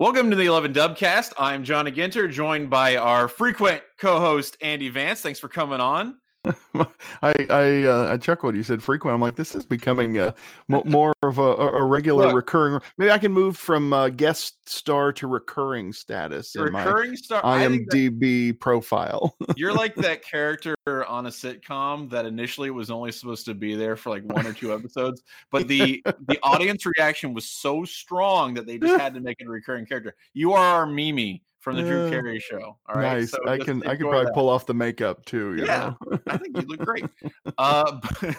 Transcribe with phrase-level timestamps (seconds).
[0.00, 1.34] Welcome to the 11 Dubcast.
[1.38, 5.20] I'm Johnny Ginter, joined by our frequent co-host Andy Vance.
[5.20, 6.16] Thanks for coming on.
[7.22, 8.56] I I uh, I chuckled.
[8.56, 9.14] You said frequent.
[9.14, 10.34] I'm like, this is becoming a,
[10.68, 12.80] more of a, a regular Look, recurring.
[12.96, 16.56] Maybe I can move from uh, guest star to recurring status.
[16.56, 17.42] Recurring star.
[17.42, 19.36] IMDb that, profile.
[19.56, 23.96] you're like that character on a sitcom that initially was only supposed to be there
[23.96, 28.66] for like one or two episodes, but the the audience reaction was so strong that
[28.66, 30.14] they just had to make it a recurring character.
[30.32, 32.76] You are our Mimi from the Drew Carey show.
[32.88, 33.18] All right.
[33.18, 33.30] Nice.
[33.30, 34.34] So I can I can probably that.
[34.34, 35.54] pull off the makeup too.
[35.56, 35.94] yeah.
[36.26, 37.06] I think you look great.
[37.58, 38.00] Uh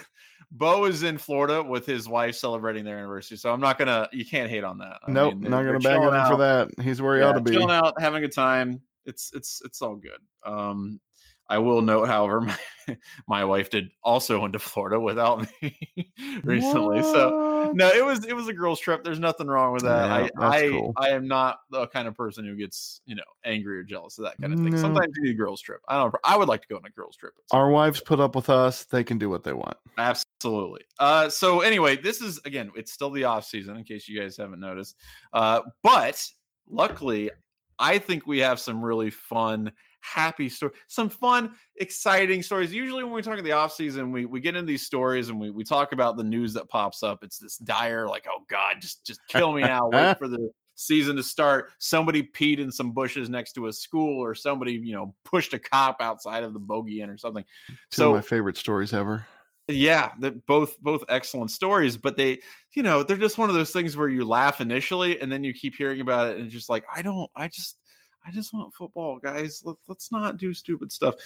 [0.54, 3.38] Bo is in Florida with his wife celebrating their anniversary.
[3.38, 4.98] So I'm not gonna you can't hate on that.
[5.06, 6.68] I nope, mean, not gonna bag on him for that.
[6.84, 7.52] He's where he yeah, ought to be.
[7.52, 8.82] Chilling out, having a good time.
[9.06, 10.18] It's it's it's all good.
[10.44, 11.00] Um
[11.48, 12.40] I will note, however,
[12.88, 12.96] my,
[13.26, 15.78] my wife did also went to Florida without me
[16.44, 17.02] recently.
[17.02, 17.12] What?
[17.12, 19.04] So no, it was it was a girls' trip.
[19.04, 20.30] There's nothing wrong with that.
[20.34, 20.92] Yeah, I I, cool.
[20.96, 24.24] I am not the kind of person who gets you know angry or jealous of
[24.24, 24.70] that kind of thing.
[24.70, 24.78] No.
[24.78, 25.80] Sometimes you need a girls' trip.
[25.88, 26.14] I don't.
[26.24, 27.34] I would like to go on a girls' trip.
[27.50, 28.84] Our wives put up with us.
[28.84, 29.76] They can do what they want.
[29.98, 30.82] Absolutely.
[30.98, 34.36] Uh, so anyway, this is again, it's still the off season in case you guys
[34.36, 34.96] haven't noticed.
[35.32, 36.24] Uh, but
[36.68, 37.30] luckily,
[37.78, 42.72] I think we have some really fun happy story, some fun, exciting stories.
[42.72, 45.40] Usually, when we talk in the off season, we we get into these stories and
[45.40, 47.24] we we talk about the news that pops up.
[47.24, 49.88] It's this dire, like, oh God, just just kill me now.
[49.88, 51.70] Wait for the season to start.
[51.78, 55.58] Somebody peed in some bushes next to a school, or somebody you know pushed a
[55.58, 57.44] cop outside of the bogey inn or something.
[57.68, 59.26] Two so, of my favorite stories ever.
[59.68, 62.40] Yeah, that both both excellent stories, but they,
[62.74, 65.54] you know, they're just one of those things where you laugh initially and then you
[65.54, 67.78] keep hearing about it and just like, I don't, I just
[68.24, 69.62] I just want football, guys.
[69.64, 71.16] Let, let's not do stupid stuff.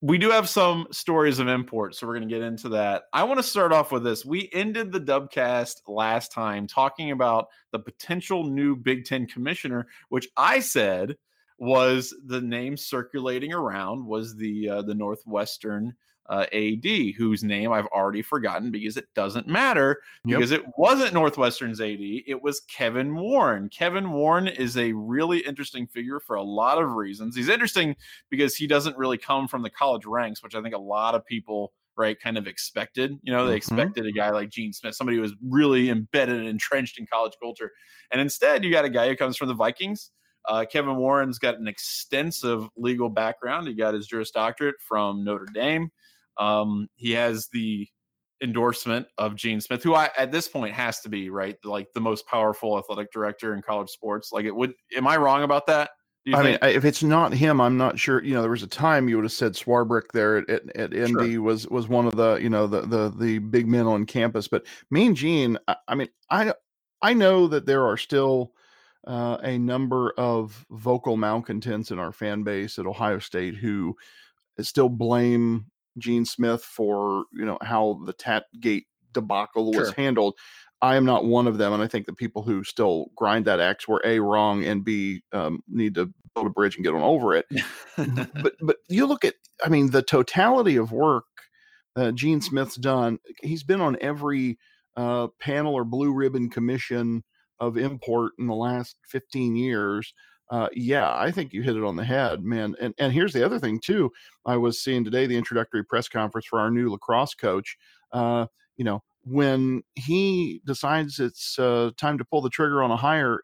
[0.00, 3.04] We do have some stories of import, so we're going to get into that.
[3.12, 4.24] I want to start off with this.
[4.24, 10.28] We ended the Dubcast last time talking about the potential new Big Ten commissioner, which
[10.36, 11.16] I said
[11.58, 15.94] was the name circulating around was the uh, the Northwestern
[16.28, 16.86] uh, AD,
[17.16, 22.00] whose name I've already forgotten because it doesn't matter because it wasn't Northwestern's AD.
[22.00, 23.68] It was Kevin Warren.
[23.68, 27.36] Kevin Warren is a really interesting figure for a lot of reasons.
[27.36, 27.94] He's interesting
[28.30, 31.26] because he doesn't really come from the college ranks, which I think a lot of
[31.26, 33.56] people right kind of expected you know they mm-hmm.
[33.56, 37.34] expected a guy like gene smith somebody who was really embedded and entrenched in college
[37.40, 37.70] culture
[38.10, 40.10] and instead you got a guy who comes from the vikings
[40.48, 45.46] uh, kevin warren's got an extensive legal background he got his juris doctorate from notre
[45.54, 45.88] dame
[46.38, 47.88] um, he has the
[48.42, 52.00] endorsement of Gene Smith, who I at this point has to be right, like the
[52.00, 54.30] most powerful athletic director in college sports.
[54.32, 54.74] Like it would.
[54.96, 55.90] Am I wrong about that?
[56.32, 56.62] I think?
[56.62, 58.22] mean, if it's not him, I'm not sure.
[58.22, 61.10] You know, there was a time you would have said Swarbrick there at, at, at
[61.10, 61.42] ND sure.
[61.42, 64.48] was was one of the you know the the the big men on campus.
[64.48, 66.54] But Mean Gene, I, I mean, I
[67.02, 68.52] I know that there are still
[69.06, 73.94] uh, a number of vocal malcontents in our fan base at Ohio State who
[74.60, 75.66] still blame
[75.98, 80.34] Gene Smith for you know how the Tat Gate debacle was handled.
[80.82, 83.60] I am not one of them, and I think the people who still grind that
[83.60, 87.02] axe were a wrong and b um, need to build a bridge and get on
[87.02, 87.46] over it.
[88.42, 89.34] but but you look at,
[89.64, 91.24] I mean, the totality of work
[91.96, 93.18] uh, Gene Smith's done.
[93.42, 94.58] He's been on every
[94.96, 97.24] uh, panel or blue ribbon commission
[97.60, 100.12] of import in the last 15 years
[100.50, 102.74] uh, yeah, I think you hit it on the head, man.
[102.80, 104.10] And and here's the other thing too.
[104.44, 107.76] I was seeing today the introductory press conference for our new lacrosse coach.
[108.12, 108.46] Uh,
[108.76, 113.40] you know, when he decides it's uh, time to pull the trigger on a hire,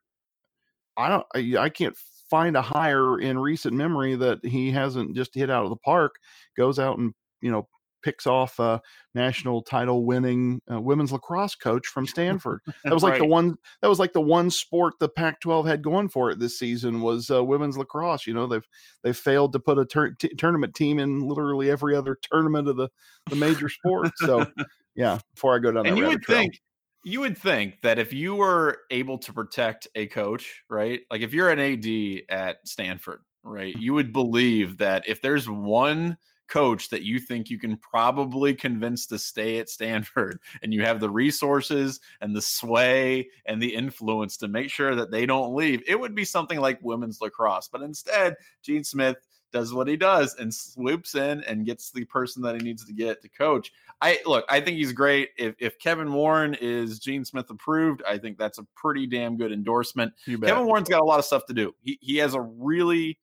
[0.96, 1.96] I don't, I, I can't
[2.28, 6.14] find a hire in recent memory that he hasn't just hit out of the park.
[6.56, 7.66] Goes out and you know
[8.02, 8.80] picks off a
[9.14, 12.60] national title winning uh, women's lacrosse coach from Stanford.
[12.84, 13.20] That was like right.
[13.20, 16.58] the one that was like the one sport the Pac-12 had going for it this
[16.58, 18.26] season was uh, women's lacrosse.
[18.26, 18.66] You know, they've
[19.02, 22.76] they've failed to put a tur- t- tournament team in literally every other tournament of
[22.76, 22.88] the
[23.28, 24.18] the major sports.
[24.20, 24.46] So,
[24.94, 26.38] yeah, before I go down and you would trail.
[26.38, 26.60] think
[27.04, 31.00] you would think that if you were able to protect a coach, right?
[31.10, 33.74] Like if you're an AD at Stanford, right?
[33.74, 36.16] You would believe that if there's one
[36.50, 41.00] coach that you think you can probably convince to stay at Stanford and you have
[41.00, 45.82] the resources and the sway and the influence to make sure that they don't leave,
[45.86, 47.68] it would be something like women's lacrosse.
[47.68, 49.16] But instead, Gene Smith
[49.52, 52.92] does what he does and swoops in and gets the person that he needs to
[52.92, 53.72] get to coach.
[54.00, 55.30] I look, I think he's great.
[55.36, 59.52] If if Kevin Warren is Gene Smith approved, I think that's a pretty damn good
[59.52, 60.12] endorsement.
[60.48, 61.74] Kevin Warren's got a lot of stuff to do.
[61.82, 63.18] He he has a really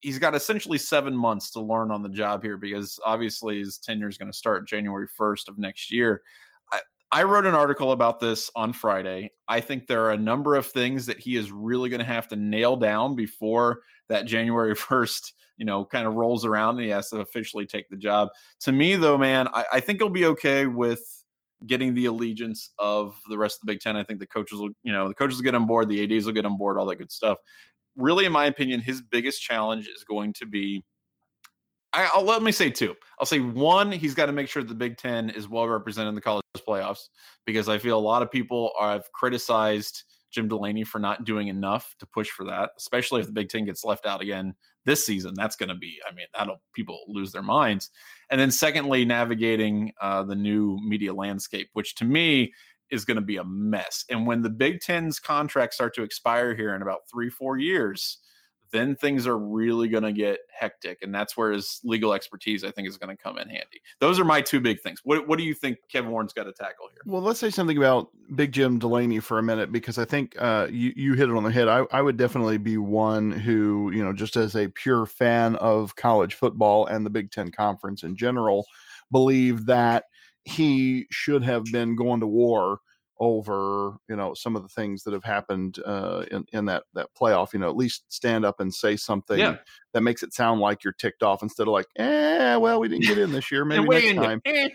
[0.00, 4.08] he's got essentially seven months to learn on the job here because obviously his tenure
[4.08, 6.22] is going to start January 1st of next year.
[6.72, 6.80] I,
[7.10, 9.32] I wrote an article about this on Friday.
[9.48, 12.28] I think there are a number of things that he is really going to have
[12.28, 16.90] to nail down before that January 1st, you know, kind of rolls around and he
[16.90, 18.28] has to officially take the job.
[18.60, 21.02] To me, though, man, I, I think he'll be okay with
[21.66, 23.96] getting the allegiance of the rest of the Big Ten.
[23.96, 26.24] I think the coaches will, you know, the coaches will get on board, the ADs
[26.24, 27.38] will get on board, all that good stuff.
[27.98, 30.82] Really, in my opinion, his biggest challenge is going to be
[31.92, 32.94] I, will let me say two.
[33.18, 36.14] I'll say one, he's got to make sure the Big Ten is well represented in
[36.14, 37.08] the college playoffs
[37.46, 41.48] because I feel a lot of people are, have criticized Jim Delaney for not doing
[41.48, 44.54] enough to push for that, especially if the Big Ten gets left out again
[44.84, 45.32] this season.
[45.34, 47.90] That's going to be, I mean, that'll people lose their minds.
[48.30, 52.52] And then secondly, navigating uh, the new media landscape, which to me
[52.90, 54.04] is going to be a mess.
[54.08, 58.18] And when the Big Ten's contracts start to expire here in about three, four years,
[58.70, 60.98] then things are really going to get hectic.
[61.00, 63.80] And that's where his legal expertise, I think, is going to come in handy.
[63.98, 65.00] Those are my two big things.
[65.04, 67.00] What, what do you think Kevin Warren's got to tackle here?
[67.06, 70.66] Well, let's say something about Big Jim Delaney for a minute, because I think uh,
[70.70, 71.66] you, you hit it on the head.
[71.66, 75.96] I, I would definitely be one who, you know, just as a pure fan of
[75.96, 78.66] college football and the Big Ten Conference in general,
[79.10, 80.04] believe that
[80.48, 82.78] he should have been going to war
[83.20, 87.08] over you know some of the things that have happened uh, in in that that
[87.20, 87.52] playoff.
[87.52, 89.56] You know, at least stand up and say something yeah.
[89.92, 93.06] that makes it sound like you're ticked off instead of like, eh, well, we didn't
[93.06, 94.40] get in this year, maybe next time.
[94.44, 94.68] Eh.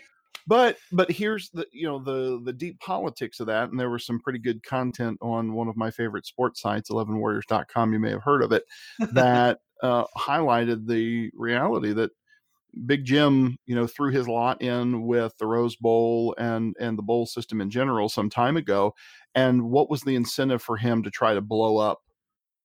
[0.46, 4.06] But but here's the you know the the deep politics of that, and there was
[4.06, 7.94] some pretty good content on one of my favorite sports sites, 11warriors.com.
[7.94, 8.64] You may have heard of it
[9.14, 12.12] that uh, highlighted the reality that
[12.86, 17.04] Big Jim, you know, threw his lot in with the Rose Bowl and and the
[17.04, 18.94] bowl system in general some time ago.
[19.36, 22.00] And what was the incentive for him to try to blow up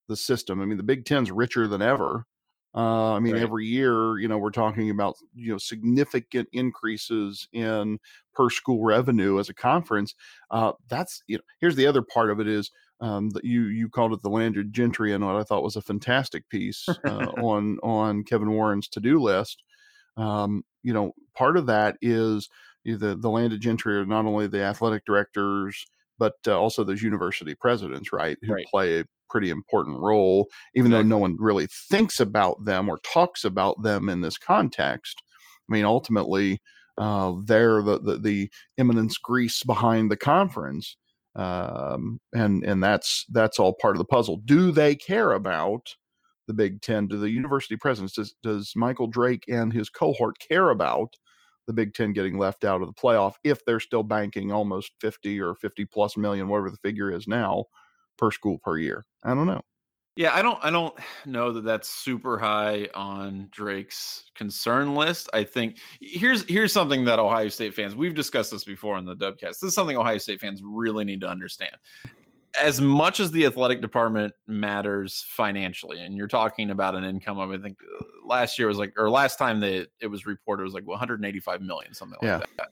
[0.08, 0.60] the system?
[0.60, 2.24] I mean, the Big Ten's richer than ever.
[2.74, 3.42] Uh, I mean, right.
[3.42, 7.98] every year, you know, we're talking about you know significant increases in
[8.34, 10.14] per school revenue as a conference.
[10.50, 12.70] Uh, that's you know, here's the other part of it is
[13.00, 15.82] um, that you you called it the landed gentry, and what I thought was a
[15.82, 19.62] fantastic piece uh, on on Kevin Warren's to do list
[20.18, 22.48] um, you know, part of that is
[22.84, 25.86] the the landed gentry are not only the athletic directors
[26.18, 28.66] but uh, also those university presidents, right, who right.
[28.66, 31.08] play a pretty important role, even exactly.
[31.08, 35.22] though no one really thinks about them or talks about them in this context.
[35.68, 36.60] I mean, ultimately,
[36.96, 40.96] uh, they're the, the, the eminence grise behind the conference,
[41.36, 44.38] um, and and that's that's all part of the puzzle.
[44.44, 45.94] Do they care about
[46.48, 47.08] the Big Ten?
[47.08, 48.14] to the university presidents?
[48.14, 51.14] Does, does Michael Drake and his cohort care about
[51.68, 55.40] the Big Ten getting left out of the playoff if they're still banking almost 50
[55.40, 57.66] or 50 plus million, whatever the figure is now,
[58.16, 59.04] per school per year?
[59.22, 59.60] I don't know.
[60.16, 60.92] Yeah, I don't I don't
[61.26, 65.30] know that that's super high on Drake's concern list.
[65.32, 69.14] I think here's here's something that Ohio State fans we've discussed this before in the
[69.14, 69.60] Dubcast.
[69.60, 71.76] This is something Ohio State fans really need to understand
[72.60, 77.50] as much as the athletic department matters financially, and you're talking about an income of
[77.50, 77.78] I think
[78.24, 81.94] last year was like, or last time that it was reported was like 185 million,
[81.94, 82.38] something yeah.
[82.38, 82.68] like that.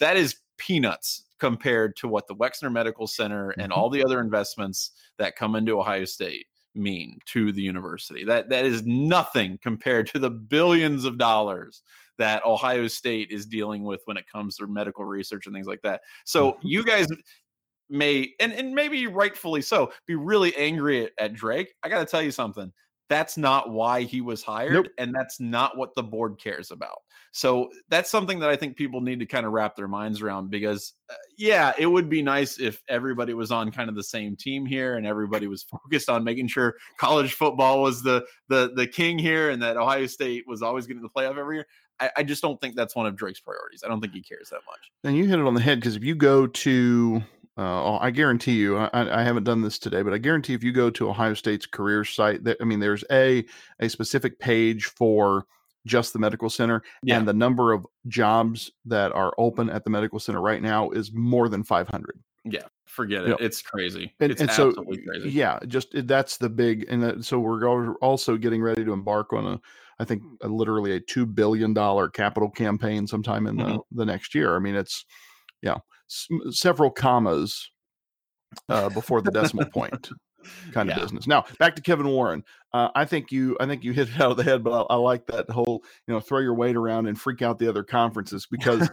[0.00, 3.72] That is peanuts compared to what the Wexner Medical Center and mm-hmm.
[3.72, 8.24] all the other investments that come into Ohio State mean to the university.
[8.24, 11.82] That that is nothing compared to the billions of dollars
[12.18, 15.82] that Ohio State is dealing with when it comes to medical research and things like
[15.82, 16.02] that.
[16.24, 16.66] So mm-hmm.
[16.66, 17.08] you guys
[17.88, 21.74] may and, and maybe rightfully so be really angry at, at Drake.
[21.82, 22.72] I got to tell you something.
[23.10, 24.86] That's not why he was hired, nope.
[24.96, 26.98] and that's not what the board cares about.
[27.32, 30.50] So that's something that I think people need to kind of wrap their minds around
[30.50, 34.36] because, uh, yeah, it would be nice if everybody was on kind of the same
[34.36, 38.86] team here and everybody was focused on making sure college football was the the the
[38.86, 41.66] king here and that Ohio State was always getting the playoff every year.
[42.00, 43.82] I, I just don't think that's one of Drake's priorities.
[43.84, 44.92] I don't think he cares that much.
[45.02, 47.22] And you hit it on the head because if you go to
[47.56, 50.72] uh, I guarantee you, I, I, haven't done this today, but I guarantee if you
[50.72, 53.44] go to Ohio State's career site, that I mean, there's a
[53.78, 55.46] a specific page for
[55.86, 57.16] just the medical center, yeah.
[57.16, 61.12] and the number of jobs that are open at the medical center right now is
[61.12, 62.18] more than 500.
[62.44, 63.24] Yeah, forget it.
[63.24, 64.12] You know, it's crazy.
[64.18, 65.30] And, it's and so, crazy.
[65.30, 69.46] yeah, just that's the big, and that, so we're also getting ready to embark on
[69.46, 69.60] a,
[70.00, 73.72] I think, a, literally a two billion dollar capital campaign sometime in mm-hmm.
[73.74, 74.56] the the next year.
[74.56, 75.04] I mean, it's
[75.62, 75.78] yeah
[76.14, 77.70] s- several commas
[78.68, 80.10] uh, before the decimal point
[80.72, 81.26] kind of business.
[81.26, 82.44] Now back to Kevin Warren.
[82.72, 84.94] Uh, I think you I think you hit it out of the head, but I,
[84.94, 87.82] I, like that whole you know throw your weight around and freak out the other
[87.82, 88.88] conferences because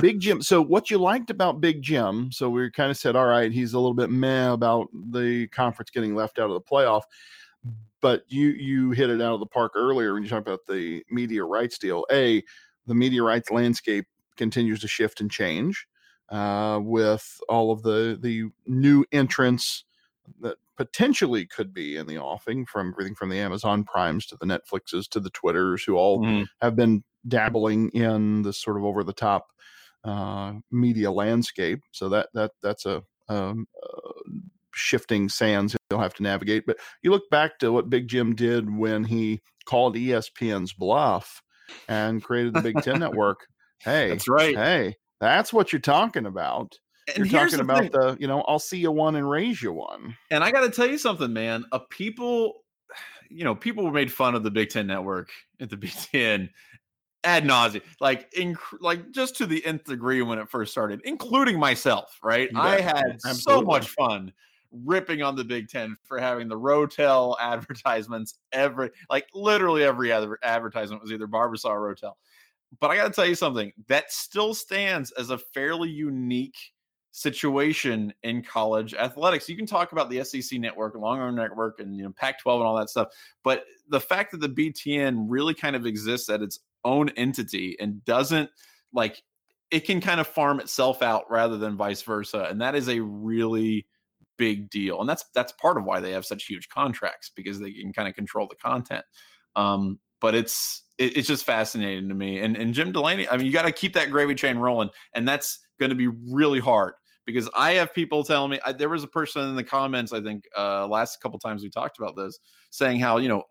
[0.00, 0.42] Big Jim.
[0.42, 2.30] So what you liked about Big Jim?
[2.32, 5.90] So we kind of said, all right, he's a little bit meh about the conference
[5.90, 7.02] getting left out of the playoff.
[8.00, 11.02] But you you hit it out of the park earlier when you talked about the
[11.10, 12.04] media rights deal.
[12.12, 12.42] A
[12.86, 15.86] the media rights landscape continues to shift and change.
[16.30, 19.84] Uh, with all of the the new entrants
[20.40, 24.46] that potentially could be in the offing from everything from the Amazon Primes to the
[24.46, 26.46] Netflixes to the Twitters, who all mm.
[26.60, 29.48] have been dabbling in this sort of over the top
[30.04, 31.80] uh, media landscape.
[31.92, 34.12] So that that that's a, um, uh,
[34.72, 36.66] shifting sands he'll have to navigate.
[36.66, 41.42] But you look back to what Big Jim did when he called ESPN's bluff
[41.88, 43.46] and created the Big Ten Network.
[43.78, 44.56] Hey, that's right.
[44.56, 46.78] Hey, that's what you're talking about.
[47.14, 47.90] And you're talking the about thing.
[47.90, 50.16] the, you know, I'll see you one and raise you one.
[50.30, 51.64] And I got to tell you something, man.
[51.72, 52.64] A people,
[53.28, 55.30] you know, people made fun of the Big Ten Network
[55.60, 56.50] at the Big Ten
[57.24, 61.58] ad nauseum, like inc- like just to the nth degree when it first started, including
[61.58, 62.18] myself.
[62.22, 63.40] Right, I had Absolutely.
[63.40, 64.32] so much fun
[64.84, 68.38] ripping on the Big Ten for having the Rotel advertisements.
[68.52, 72.12] Every like literally every other advertisement was either Barbasol or Rotel.
[72.80, 76.56] But I got to tell you something that still stands as a fairly unique
[77.10, 79.48] situation in college athletics.
[79.48, 82.76] You can talk about the SEC network, Longhorn network, and you know Pac-12 and all
[82.76, 83.08] that stuff,
[83.42, 88.04] but the fact that the BTN really kind of exists at its own entity and
[88.04, 88.50] doesn't
[88.92, 89.22] like
[89.70, 93.00] it can kind of farm itself out rather than vice versa, and that is a
[93.00, 93.86] really
[94.36, 95.00] big deal.
[95.00, 98.08] And that's that's part of why they have such huge contracts because they can kind
[98.08, 99.04] of control the content.
[99.56, 102.38] Um, but it's it, it's just fascinating to me.
[102.38, 105.28] And and Jim Delaney, I mean, you got to keep that gravy train rolling, and
[105.28, 106.94] that's going to be really hard
[107.26, 110.22] because I have people telling me I, there was a person in the comments I
[110.22, 112.38] think uh, last couple times we talked about this
[112.70, 113.42] saying how you know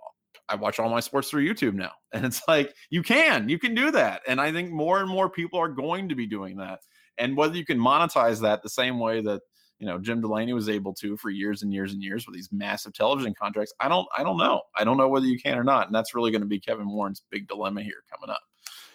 [0.50, 3.76] I watch all my sports through YouTube now, and it's like you can you can
[3.76, 6.80] do that, and I think more and more people are going to be doing that,
[7.20, 9.42] and whether you can monetize that the same way that
[9.84, 12.50] you know Jim Delaney was able to for years and years and years with these
[12.54, 15.64] massive television contracts, I don't I don't know I don't know whether you can or
[15.66, 18.40] not, and that's really going to be Kevin Warren's big dilemma here coming up.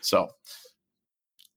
[0.00, 0.30] So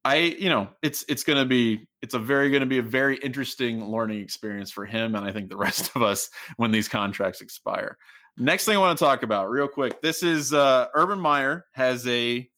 [0.04, 2.84] I, you know, it's it's going to be it's a very going to be a
[2.84, 6.90] very interesting learning experience for him, and I think the rest of us when these
[6.90, 7.98] contracts expire.
[8.38, 12.06] Next thing I want to talk about, real quick, this is uh, Urban Meyer has
[12.06, 12.50] a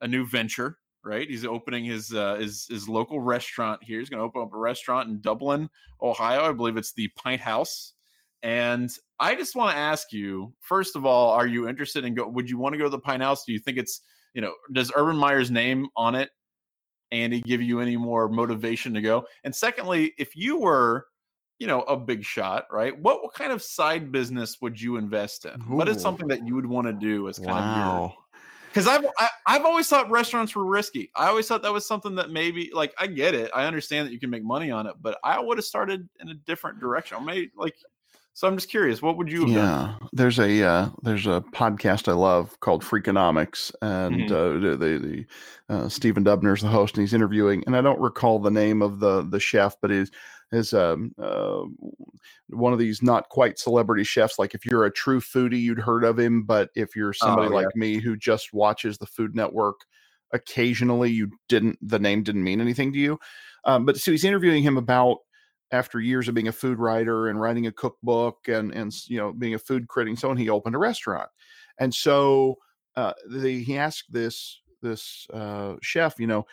[0.00, 1.28] a new venture, right?
[1.28, 3.98] He's opening his uh, his his local restaurant here.
[3.98, 5.68] He's going to open up a restaurant in Dublin,
[6.02, 6.48] Ohio.
[6.48, 7.94] I believe it's the Pint House.
[8.42, 12.26] And I just want to ask you, first of all, are you interested in go?
[12.28, 13.44] Would you want to go to the Pint House?
[13.44, 14.00] Do you think it's
[14.34, 16.30] you know does Urban Meyer's name on it
[17.12, 19.24] Andy give you any more motivation to go?
[19.44, 21.06] And secondly, if you were,
[21.58, 22.98] you know, a big shot, right?
[22.98, 25.60] What what kind of side business would you invest in?
[25.60, 25.76] Ooh.
[25.76, 27.56] What is something that you would want to do as kind wow.
[27.58, 28.14] of your
[28.72, 31.10] because I've I, have i have always thought restaurants were risky.
[31.16, 34.12] I always thought that was something that maybe like I get it, I understand that
[34.12, 37.18] you can make money on it, but I would have started in a different direction.
[37.20, 37.74] I may like
[38.32, 39.48] so I'm just curious, what would you?
[39.48, 40.08] yeah, done?
[40.12, 44.34] there's a uh, there's a podcast I love called Freakonomics, and mm-hmm.
[44.34, 45.26] uh, the the
[45.68, 49.00] uh, Stephen Dubner's the host, and he's interviewing, and I don't recall the name of
[49.00, 50.10] the the chef, but he's
[50.52, 51.62] is um, uh,
[52.48, 54.38] one of these not quite celebrity chefs.
[54.38, 57.50] Like if you're a true foodie, you'd heard of him, but if you're somebody oh,
[57.50, 57.66] yeah.
[57.66, 59.80] like me who just watches the Food Network
[60.32, 63.18] occasionally, you didn't the name didn't mean anything to you.
[63.64, 65.18] Um, but so he's interviewing him about
[65.72, 69.32] after years of being a food writer and writing a cookbook and and you know
[69.32, 71.28] being a food critic so on he opened a restaurant
[71.78, 72.56] and so
[72.96, 76.44] uh, the, he asked this this uh, chef you know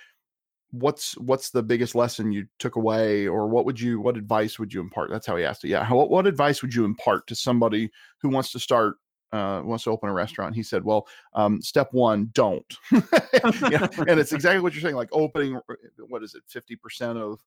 [0.71, 4.73] what's what's the biggest lesson you took away or what would you what advice would
[4.73, 7.35] you impart that's how he asked it yeah how, what advice would you impart to
[7.35, 7.89] somebody
[8.21, 8.95] who wants to start
[9.33, 14.19] uh, wants to open a restaurant he said well um, step one don't yeah, and
[14.19, 15.73] it's exactly what you're saying like opening uh,
[16.07, 17.41] what is it 50% of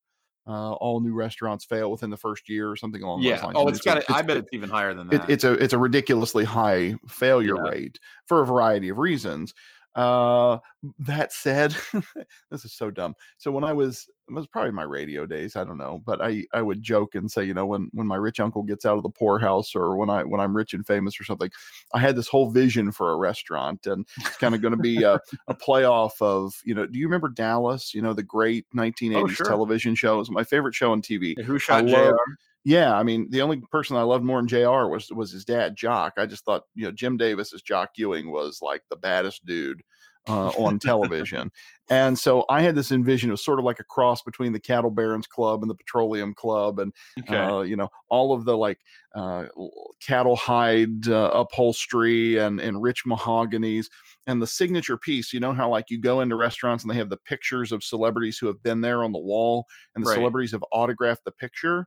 [0.47, 3.37] uh, all new restaurants fail within the first year or something along yeah.
[3.37, 3.57] those lines.
[3.59, 4.11] Oh, it's, it's got.
[4.11, 5.29] I bet it's even higher than that.
[5.29, 7.71] It, it's a it's a ridiculously high failure yeah.
[7.71, 9.55] rate for a variety of reasons.
[9.95, 10.59] Uh,
[11.01, 11.75] that said,
[12.51, 13.15] this is so dumb.
[13.39, 15.57] So when I was, it was probably my radio days.
[15.57, 18.17] I don't know, but I I would joke and say, you know, when when my
[18.17, 21.21] rich uncle gets out of the poorhouse, or when I when I'm rich and famous
[21.21, 21.51] or something,
[21.93, 25.03] I had this whole vision for a restaurant, and it's kind of going to be
[25.03, 25.15] a,
[25.49, 27.93] a playoff of, you know, do you remember Dallas?
[27.93, 29.47] You know, the great 1980s oh, sure.
[29.47, 30.15] television show.
[30.15, 31.35] It was my favorite show on TV.
[31.37, 32.13] Hey, who shot Jr.
[32.65, 34.87] Yeah, I mean, the only person I loved more than Jr.
[34.89, 36.15] was was his dad, Jock.
[36.19, 39.83] I just thought, you know, Jim Davis's Jock Ewing was like the baddest dude
[40.29, 41.51] uh, on television.
[41.89, 43.31] and so I had this envision.
[43.31, 46.79] of sort of like a cross between the Cattle Barons Club and the Petroleum Club,
[46.79, 47.37] and okay.
[47.37, 48.79] uh, you know all of the like
[49.15, 49.47] uh,
[50.01, 53.87] cattle hide uh, upholstery and and rich mahoganies.
[54.27, 57.11] And the signature piece, you know how like you go into restaurants and they have
[57.11, 60.17] the pictures of celebrities who have been there on the wall, and the right.
[60.17, 61.87] celebrities have autographed the picture.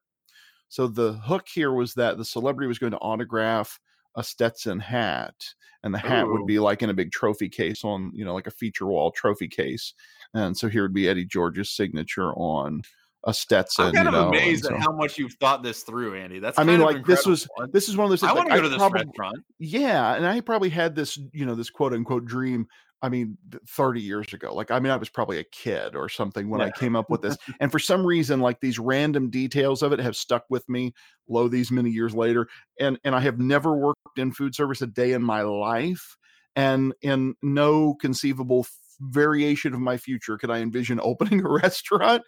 [0.73, 3.79] So the hook here was that the celebrity was going to autograph
[4.15, 5.35] a Stetson hat,
[5.83, 6.31] and the hat Ooh.
[6.31, 9.11] would be like in a big trophy case on, you know, like a feature wall
[9.11, 9.93] trophy case.
[10.33, 12.81] And so here would be Eddie George's signature on
[13.23, 13.85] a Stetson.
[13.85, 14.73] I'm kind you know, of amazed so.
[14.73, 16.39] at how much you've thought this through, Andy.
[16.39, 18.31] That's I mean, like this was this is one of those things.
[18.31, 19.45] I like, want to go to this probably, restaurant.
[19.59, 22.67] Yeah, and I probably had this, you know, this quote unquote dream.
[23.03, 24.55] I mean, 30 years ago.
[24.55, 27.21] Like, I mean, I was probably a kid or something when I came up with
[27.21, 27.37] this.
[27.59, 30.93] And for some reason, like these random details of it have stuck with me
[31.27, 32.47] low these many years later.
[32.79, 36.15] And and I have never worked in food service a day in my life.
[36.55, 42.23] And in no conceivable f- variation of my future could I envision opening a restaurant.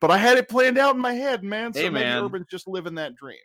[0.00, 1.74] But I had it planned out in my head, man.
[1.74, 2.22] So Hey, man.
[2.22, 3.36] Urban's just living that dream.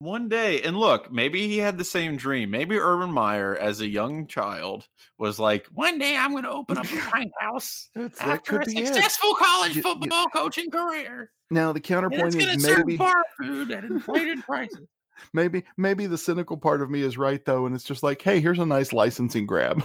[0.00, 2.50] One day, and look, maybe he had the same dream.
[2.50, 4.86] Maybe Urban Meyer, as a young child,
[5.18, 7.90] was like, "One day I'm going to open up a pint house
[8.20, 12.96] after a successful college You- you- football coaching career, Now the counterpoint it's is maybe
[12.96, 14.86] bar food at inflated prices."
[15.32, 18.38] maybe maybe the cynical part of me is right though, and it's just like, hey,
[18.38, 19.82] here's a nice licensing grab.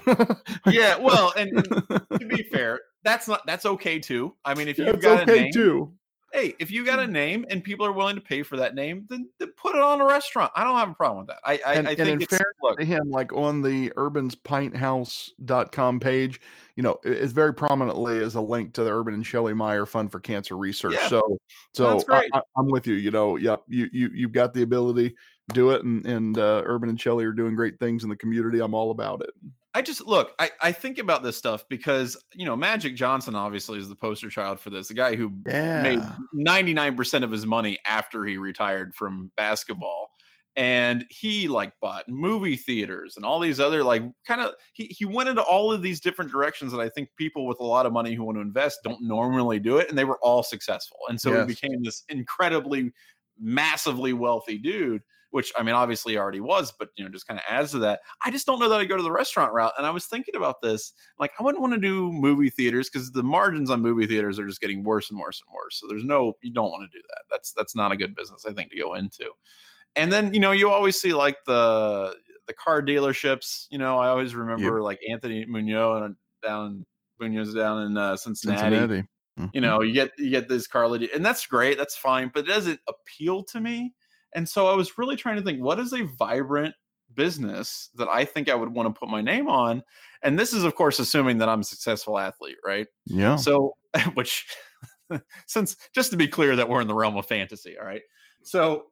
[0.67, 1.65] Yeah, well, and, and
[2.19, 4.35] to be fair, that's not that's okay too.
[4.45, 5.93] I mean, if you've That's got a okay name, too.
[6.33, 9.05] Hey, if you got a name and people are willing to pay for that name,
[9.09, 10.51] then, then put it on a restaurant.
[10.55, 11.37] I don't have a problem with that.
[11.45, 13.91] I I, And- I and think in it's fairness look, to him, like on the
[13.91, 16.41] urbanspinthouse.com page,
[16.75, 19.85] you know, it- it's very prominently as a link to the Urban and Shelley Meyer
[19.85, 20.95] Fund for Cancer Research.
[20.95, 21.07] Yeah.
[21.07, 21.37] So,
[21.73, 22.95] so I, I'm with you.
[22.95, 25.15] You know, yep, you you you've got the ability,
[25.53, 28.59] do it, and and uh, Urban and Shelley are doing great things in the community.
[28.59, 29.31] I'm all about it.
[29.73, 33.79] I just look, I, I think about this stuff because you know, Magic Johnson obviously
[33.79, 34.87] is the poster child for this.
[34.87, 35.31] The guy who
[35.75, 35.99] made
[36.35, 40.09] 99% of his money after he retired from basketball.
[40.55, 45.03] And he like bought movie theaters and all these other like kind of he, he
[45.03, 47.91] went into all of these different directions that I think people with a lot of
[47.93, 50.97] money who want to invest don't normally do it, and they were all successful.
[51.09, 51.47] And so Yes.
[51.47, 52.91] he became this incredibly
[53.39, 55.01] massively wealthy dude,
[55.33, 58.01] which I mean obviously already was, but you know, just kind of adds to that.
[58.23, 59.73] I just don't know that I go to the restaurant route.
[59.77, 63.11] And I was thinking about this, like I wouldn't want to do movie theaters because
[63.11, 65.79] the margins on movie theaters are just getting worse and worse and worse.
[65.79, 67.23] So there's no you don't want to do that.
[67.31, 69.31] That's that's not a good business, I think, to go into.
[69.95, 72.15] And then you know, you always see like the
[72.47, 73.67] the car dealerships.
[73.71, 76.85] You know, I always remember like Anthony Munoz down
[77.19, 79.07] Munoz down in uh, Cincinnati Cincinnati.
[79.53, 79.61] you Mhm.
[79.61, 82.79] know you get you get this car and that's great that's fine but it doesn't
[82.87, 83.93] appeal to me
[84.35, 86.75] and so i was really trying to think what is a vibrant
[87.15, 89.83] business that i think i would want to put my name on?
[90.21, 92.87] And this is of course assuming that i'm a successful athlete right?
[93.05, 93.73] Yeah, so
[94.13, 94.45] which
[95.47, 98.01] since just to be clear that we're in the realm of fantasy all right?
[98.43, 98.85] So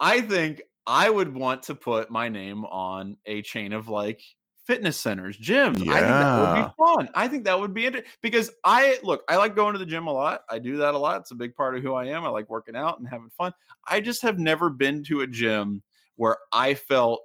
[0.00, 4.22] i think i would want to put my name on a chain of like
[4.68, 5.88] fitness centers gyms.
[5.88, 7.08] I think that would be fun.
[7.14, 10.06] I think that would be interesting because i look i like going to the gym
[10.06, 10.42] a lot.
[10.50, 11.22] I do that a lot.
[11.22, 12.24] It's a big part of who i am.
[12.24, 13.52] I like working out and having fun.
[13.88, 15.82] I just have never been to a gym
[16.16, 17.22] where i felt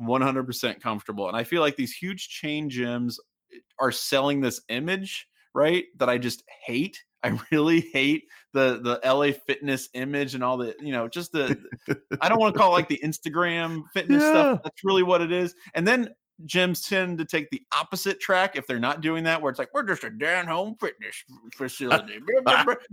[0.00, 3.18] 100% comfortable and i feel like these huge chain gyms
[3.52, 7.02] eh, are selling this image right that i just hate.
[7.26, 11.58] I really hate the the la fitness image and all the you know just the
[12.20, 14.30] i don't want to call it like the instagram fitness Yeah.
[14.30, 15.54] stuff that's really what it is.
[15.74, 16.10] And then
[16.44, 19.72] gyms tend to take the opposite track if they're not doing that where it's like
[19.72, 22.20] we're just a down home fitness facility.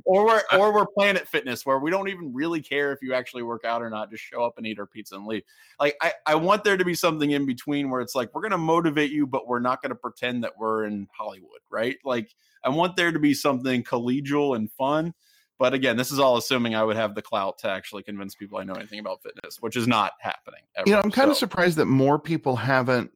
[0.05, 3.43] Or we're or we're planet fitness where we don't even really care if you actually
[3.43, 5.43] work out or not just show up and eat our pizza and leave.
[5.79, 8.51] Like I, I want there to be something in between where it's like we're going
[8.51, 11.97] to motivate you but we're not going to pretend that we're in hollywood right?
[12.03, 15.13] Like i want there to be something collegial and fun
[15.59, 18.57] but again this is all assuming i would have the clout to actually convince people
[18.57, 20.87] i know anything about fitness which is not happening ever.
[20.87, 23.11] you know, I'm kind of surprised that more people haven't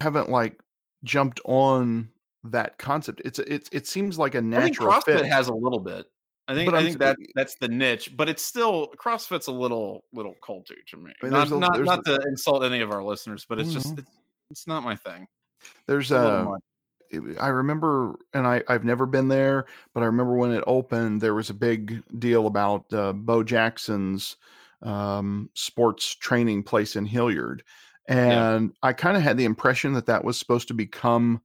[0.00, 0.60] haven't like
[1.04, 2.08] jumped on
[2.44, 3.20] that concept.
[3.24, 5.26] It's it's it seems like a i natural crossfit fit.
[5.26, 6.06] has a little bit
[6.48, 9.52] i think But i I'm think that that's the niche but it's still crossfit's a
[9.52, 12.90] little little culty to me I mean, not, a- not, not to insult any of
[12.90, 13.98] our listeners but it's just Mhm.
[14.00, 14.10] it's,
[14.50, 15.28] it's not my thing
[15.86, 16.58] There's It's a little a
[17.10, 21.20] it- I remember, and I, I've never been there, but I remember when it opened,
[21.20, 24.36] there was a big deal about uh, Bo Jackson's
[24.80, 27.62] um, sports training place in Hilliard.
[28.24, 28.44] Yeah.
[28.46, 31.42] And I kind of had the impression that that was supposed to become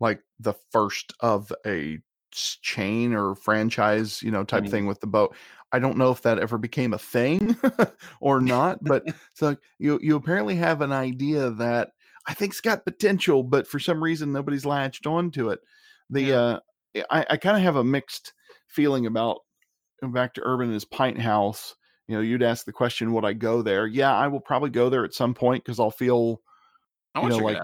[0.00, 1.98] like the first of a
[2.32, 4.68] chain or franchise, you know, type Mhm.
[4.68, 5.36] thing with the boat.
[5.72, 7.56] I don't know if that ever became a thing
[8.20, 11.92] or not, but so you you apparently have an idea that
[12.26, 15.60] I think's got potential, but for some reason nobody's latched onto it.
[16.10, 16.34] The Yeah.
[16.34, 16.60] uh,
[17.10, 18.34] I, I kind of have a mixed
[18.68, 19.40] feeling about
[20.00, 21.74] going back to Urban and his pint house.
[22.08, 23.86] You know, you'd ask the question, would I go there?
[23.86, 26.40] Yeah, I will probably go there at some point because I'll feel
[27.14, 27.58] i you know, like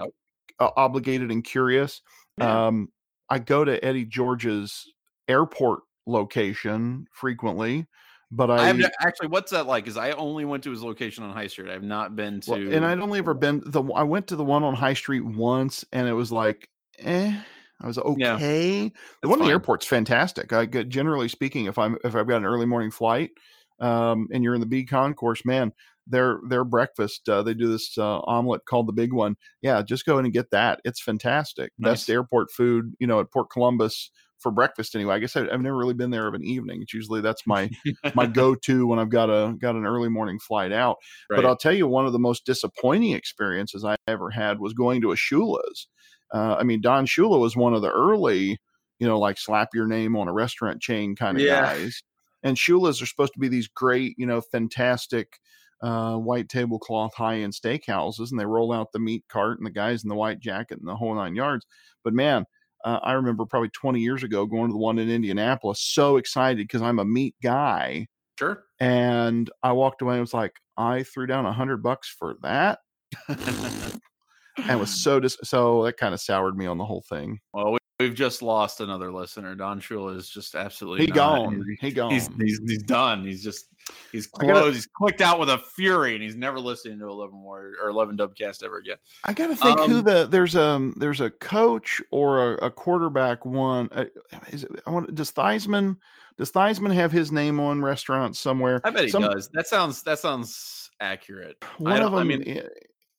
[0.59, 2.01] uh, obligated and curious.
[2.37, 2.67] Yeah.
[2.67, 2.89] Um,
[3.29, 4.91] I go to Eddie George's
[5.27, 7.87] airport location frequently,
[8.31, 9.27] but I I, have actually.
[9.27, 9.83] What's that like?
[9.83, 11.69] Because I only went to his location on High Street.
[11.69, 12.51] I have not been to.
[12.51, 15.25] well, and I'd only ever been the I went to the one on High Street
[15.25, 17.33] once, and it was like, eh,
[17.81, 18.83] I was okay.
[18.83, 18.89] Yeah,
[19.21, 20.51] the one in the airport's fantastic.
[20.53, 23.31] I get, generally speaking, if I'm if I've got an early morning flight,
[23.79, 25.71] um, and you're in the B concourse, man,
[26.07, 27.27] their their breakfast.
[27.29, 29.35] Uh, they do this uh, omelet called the Big One.
[29.61, 30.79] Yeah, just go in and get that.
[30.83, 31.71] It's fantastic.
[31.77, 31.91] Nice.
[31.91, 34.95] Best airport food, you know, at Port Columbus for breakfast.
[34.95, 36.81] Anyway, I guess I, have never really been there of an evening.
[36.81, 37.69] It's usually that's my
[38.15, 40.97] my go to when I've got a got an early morning flight out.
[41.29, 41.37] Right.
[41.37, 45.01] But I'll tell you, one of the most disappointing experiences I ever had was going
[45.01, 45.87] to a Shula's.
[46.33, 48.59] Uh, I mean, Don Shula was one of the early,
[48.99, 51.61] you know, like slap your name on a restaurant chain kind of yeah.
[51.61, 52.03] guys.
[52.43, 55.39] And Shula's are supposed to be these great, you know, fantastic
[55.81, 59.71] uh, white tablecloth high end steakhouses, and they roll out the meat cart and the
[59.71, 61.65] guys in the white jacket and the whole nine yards.
[62.03, 62.45] But man,
[62.83, 66.57] uh, I remember probably 20 years ago going to the one in Indianapolis, so excited
[66.57, 68.07] because I'm a meat guy.
[68.37, 68.63] Sure.
[68.79, 72.79] And I walked away and was like, I threw down a hundred bucks for that.
[73.27, 77.39] and was so dis- so that kind of soured me on the whole thing.
[77.53, 79.55] Well, We've just lost another listener.
[79.55, 81.65] Don Shula is just absolutely he gone.
[81.81, 82.11] He gone.
[82.11, 83.25] He's, he's, he's done.
[83.25, 83.67] He's just
[84.13, 84.53] he's closed.
[84.53, 87.89] Gotta, he's clicked out with a fury, and he's never listening to Eleven Warrior or
[87.89, 88.95] Eleven Dubcast ever again.
[89.25, 93.45] I gotta think um, who the there's a there's a coach or a, a quarterback
[93.45, 93.89] one.
[93.91, 94.05] Uh,
[94.49, 95.97] is it, I want does Theismann
[96.37, 98.79] does Theismann have his name on restaurants somewhere?
[98.85, 99.49] I bet he Some, does.
[99.49, 101.61] That sounds that sounds accurate.
[101.79, 102.19] One of them.
[102.19, 102.61] I mean,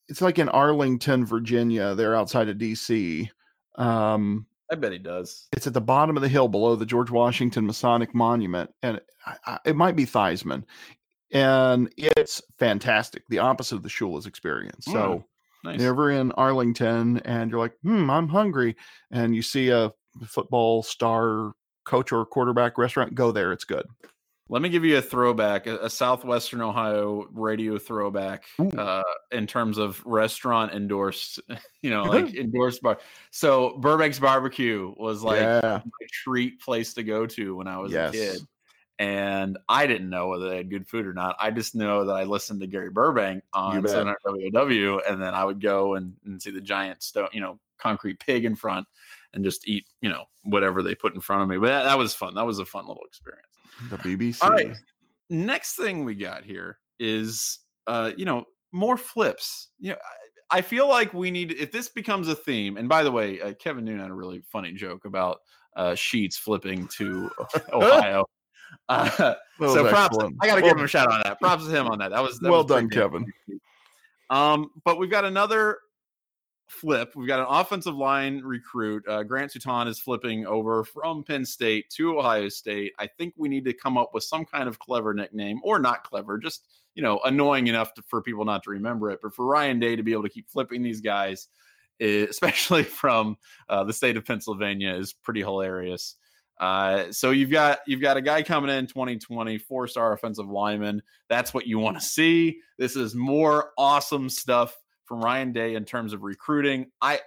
[0.08, 1.94] it's like in Arlington, Virginia.
[1.94, 3.28] They're outside of DC.
[3.76, 5.48] Um, I bet he does.
[5.52, 9.37] It's at the bottom of the hill below the George Washington Masonic Monument, and I,
[9.46, 10.64] I, it might be Theismann,
[11.33, 13.24] and it's fantastic.
[13.28, 14.87] The opposite of the Shula's experience.
[14.87, 15.24] Mm, so,
[15.64, 15.80] nice.
[15.80, 18.76] you're in Arlington, and you're like, "Hmm, I'm hungry,"
[19.11, 19.92] and you see a
[20.26, 21.52] football star
[21.85, 23.52] coach or quarterback restaurant, go there.
[23.52, 23.85] It's good.
[24.50, 28.44] Let me give you a throwback, a, a Southwestern Ohio radio throwback
[28.76, 31.38] uh, in terms of restaurant endorsed,
[31.82, 32.98] you know, like endorsed bar.
[33.30, 35.80] So Burbank's Barbecue was like yeah.
[35.84, 38.12] my treat place to go to when I was yes.
[38.12, 38.40] a kid.
[38.98, 41.36] And I didn't know whether they had good food or not.
[41.38, 45.60] I just know that I listened to Gary Burbank on WLW, and then I would
[45.60, 48.86] go and, and see the giant stone, you know, concrete pig in front
[49.32, 51.56] and just eat, you know, whatever they put in front of me.
[51.56, 52.34] But that, that was fun.
[52.34, 53.46] That was a fun little experience.
[53.88, 54.42] The BBC.
[54.42, 54.76] All right.
[55.30, 59.68] Next thing we got here is uh, you know, more flips.
[59.78, 59.96] You know,
[60.50, 62.76] I, I feel like we need if this becomes a theme.
[62.76, 65.38] And by the way, uh, Kevin Noon had a really funny joke about
[65.76, 67.30] uh, Sheetz flipping to
[67.72, 68.24] Ohio.
[68.88, 69.08] Uh,
[69.58, 70.16] so props.
[70.16, 70.36] Excellent.
[70.40, 71.40] I got to well, give him a shout on that.
[71.40, 72.10] Props to him on that.
[72.10, 73.26] That was that well was done, Kevin.
[74.30, 75.78] Um, but we've got another
[76.70, 77.12] flip.
[77.14, 79.06] We've got an offensive line recruit.
[79.06, 82.92] Uh, Grant Toutant is flipping over from Penn State to Ohio State.
[82.98, 86.04] I think we need to come up with some kind of clever nickname, or not
[86.04, 89.20] clever, just you know, annoying enough to, for people not to remember it.
[89.22, 91.48] But for Ryan Day to be able to keep flipping these guys,
[92.00, 93.37] eh, especially from
[93.68, 96.16] uh, the state of Pennsylvania, is pretty hilarious.
[96.61, 101.02] Uh, so you've got you've got a guy coming in 2020, four star offensive lineman.
[101.28, 102.61] That's what you want to see.
[102.78, 104.76] This is more awesome stuff
[105.11, 106.87] from Ryan Day in terms of recruiting.
[107.03, 107.18] I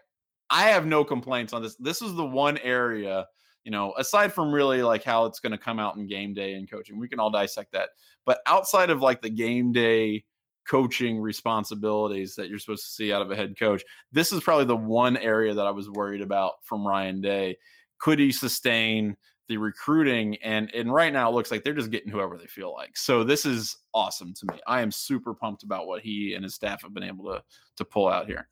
[0.49, 1.75] I have no complaints on this.
[1.75, 3.27] This is the one area,
[3.65, 6.53] you know, aside from really like how it's going to come out in game day
[6.53, 6.97] and coaching.
[6.97, 7.89] We can all dissect that.
[8.25, 10.23] But outside of like the game day
[10.65, 14.63] coaching responsibilities that you're supposed to see out of a head coach, this is probably
[14.63, 17.57] the one area that I was worried about from Ryan Day.
[17.99, 19.17] Could he sustain
[19.49, 22.73] the recruiting and and right now it looks like they're just getting whoever they feel
[22.73, 22.95] like.
[22.95, 24.59] So this is awesome to me.
[24.67, 27.43] I am super pumped about what he and his staff have been able to
[27.77, 28.47] to pull out here.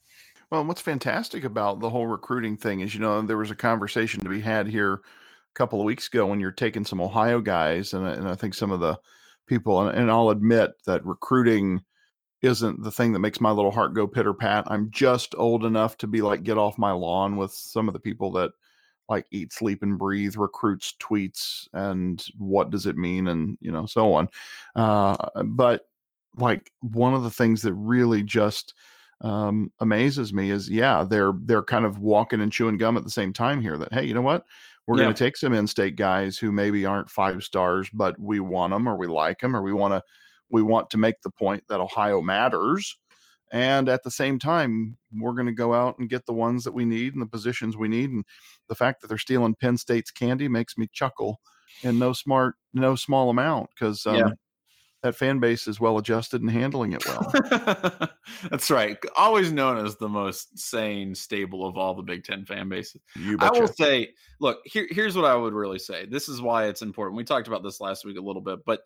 [0.52, 4.22] Well, what's fantastic about the whole recruiting thing is, you know, there was a conversation
[4.22, 5.00] to be had here a
[5.54, 8.72] couple of weeks ago when you're taking some Ohio guys, and, and I think some
[8.72, 9.00] of the
[9.48, 11.82] people, and, and I'll admit that recruiting
[12.42, 14.66] isn't the thing that makes my little heart go pitter pat.
[14.68, 18.00] I'm just old enough to be like, get off my lawn with some of the
[18.00, 18.52] people that
[19.12, 23.86] like eat sleep and breathe recruits tweets and what does it mean and you know
[23.86, 24.28] so on
[24.76, 25.82] uh, but
[26.38, 28.74] like one of the things that really just
[29.20, 33.12] um, amazes me is yeah they're they're kind of walking and chewing gum at the
[33.12, 34.46] same time here that hey you know what
[34.88, 35.04] we're yeah.
[35.04, 38.88] going to take some in-state guys who maybe aren't five stars but we want them
[38.88, 40.02] or we like them or we want to
[40.50, 42.98] we want to make the point that ohio matters
[43.52, 46.74] and at the same time we're going to go out and get the ones that
[46.74, 48.24] we need and the positions we need and
[48.70, 51.40] the fact that they're stealing penn state's candy makes me chuckle
[51.84, 54.30] in no smart no small amount because um, yeah.
[55.04, 58.10] that fan base is well adjusted and handling it well.
[58.50, 62.70] That's right always known as the most sane stable of all the big ten fan
[62.70, 63.02] bases.
[63.40, 64.10] I will say
[64.40, 67.48] look here, here's what i would really say this is why it's important we talked
[67.48, 68.82] about this last week a little bit but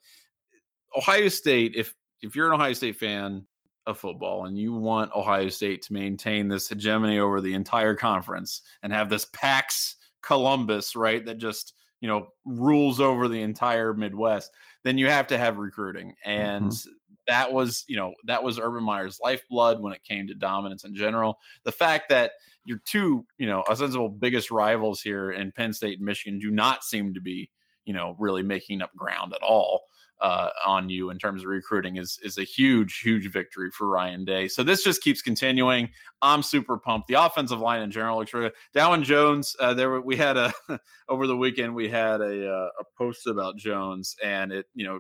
[0.98, 3.46] ohio state if if you're an ohio state fan
[3.88, 8.62] of football and you want Ohio State to maintain this hegemony over the entire conference
[8.82, 14.52] and have this Pax Columbus, right, that just, you know, rules over the entire Midwest,
[14.84, 16.14] then you have to have recruiting.
[16.24, 16.92] And mm-hmm.
[17.28, 20.96] that was, you know, that was Urban Meyer's lifeblood when it came to dominance in
[20.96, 21.38] general.
[21.64, 22.32] The fact that
[22.66, 26.84] your two, you know, ostensibly biggest rivals here in Penn State and Michigan do not
[26.84, 27.52] seem to be,
[27.86, 29.84] you know, really making up ground at all
[30.22, 34.26] uh, on you in terms of recruiting is is a huge, huge victory for Ryan
[34.26, 34.48] Day.
[34.48, 35.90] So this just keeps continuing.
[36.22, 37.08] I'm super pumped.
[37.08, 38.52] The offensive line in general looks really.
[38.76, 40.54] Dawand Jones, uh, there we had a
[41.10, 45.00] over the weekend we had a uh, a post about Jones, and it you know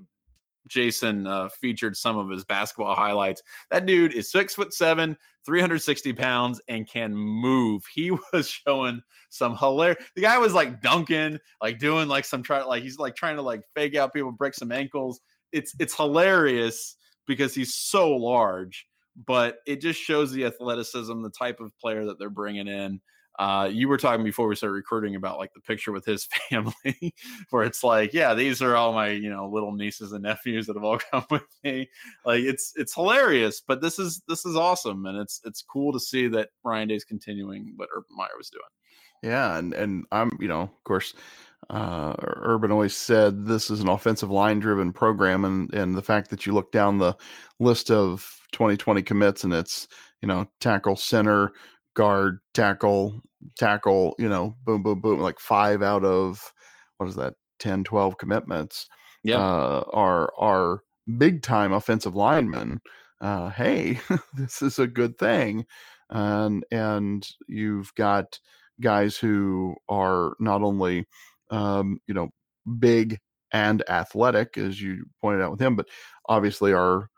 [0.67, 3.41] Jason uh, featured some of his basketball highlights.
[3.71, 7.83] That dude is six foot seven, 360 pounds, and can move.
[7.93, 10.03] He was showing some hilarious.
[10.15, 13.41] The guy was like dunking, like doing like some try, like he's like trying to
[13.41, 15.21] like fake out people, break some ankles.
[15.51, 16.97] It's it's hilarious
[17.27, 18.87] because he's so large,
[19.25, 23.01] but it just shows the athleticism, the type of player that they're bringing in.
[23.37, 27.13] Uh, you were talking before we started recruiting about like the picture with his family,
[27.49, 30.75] where it's like, yeah, these are all my you know little nieces and nephews that
[30.75, 31.89] have all come with me.
[32.25, 35.99] Like it's it's hilarious, but this is this is awesome, and it's it's cool to
[35.99, 38.63] see that Ryan Day's continuing what Urban Meyer was doing.
[39.21, 41.13] Yeah, and and I'm you know of course.
[41.67, 46.29] Uh, Urban always said this is an offensive line driven program, and and the fact
[46.29, 47.15] that you look down the
[47.59, 49.87] list of 2020 commits and it's
[50.21, 51.53] you know tackle, center,
[51.95, 53.21] guard, tackle,
[53.57, 56.53] tackle, you know, boom, boom, boom, like five out of
[56.97, 58.87] what is that, 10, 12 commitments
[59.25, 59.39] yeah.
[59.39, 60.81] Uh, are are
[61.17, 62.79] big time offensive linemen.
[63.19, 63.99] Uh, hey,
[64.35, 65.65] this is a good thing.
[66.11, 68.39] And and you've got
[68.79, 71.07] guys who are not only
[71.49, 72.29] um, you know,
[72.77, 73.19] big
[73.51, 75.87] and athletic, as you pointed out with him, but
[76.27, 77.09] obviously are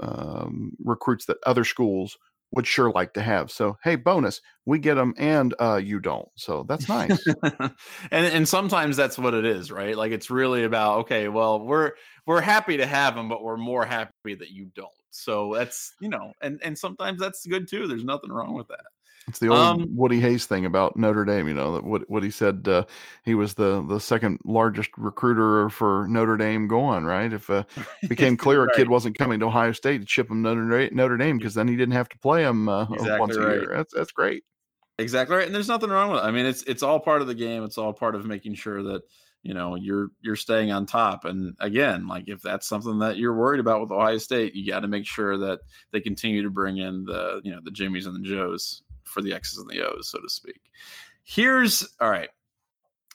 [0.00, 2.16] um, recruits that other schools
[2.52, 3.50] would sure like to have.
[3.50, 6.28] So, hey, bonus, we get them and uh, you don't.
[6.36, 7.22] So that's nice.
[7.42, 7.72] and
[8.10, 9.96] and sometimes that's what it is, right?
[9.96, 11.92] Like it's really about okay, well, we're
[12.26, 14.88] we're happy to have them, but we're more happy that you don't.
[15.10, 17.86] So that's you know, and and sometimes that's good too.
[17.86, 18.86] There's nothing wrong with that.
[19.28, 21.48] It's the old um, Woody Hayes thing about Notre Dame.
[21.48, 22.66] You know that what what he said.
[22.66, 22.84] Uh,
[23.24, 27.04] he was the the second largest recruiter for Notre Dame going.
[27.04, 27.32] Right.
[27.32, 27.64] If uh,
[28.02, 28.74] it became clear right.
[28.74, 31.68] a kid wasn't coming to Ohio State, to ship him Notre Notre Dame because then
[31.68, 33.72] he didn't have to play him uh, exactly once a year.
[33.76, 34.44] That's that's great.
[34.98, 35.46] Exactly right.
[35.46, 36.26] And there's nothing wrong with it.
[36.26, 37.62] I mean, it's it's all part of the game.
[37.64, 39.02] It's all part of making sure that
[39.42, 43.36] you know you're you're staying on top and again like if that's something that you're
[43.36, 45.60] worried about with ohio state you got to make sure that
[45.92, 49.32] they continue to bring in the you know the jimmies and the joes for the
[49.32, 50.60] X's and the O's, so to speak.
[51.24, 52.30] Here's all right.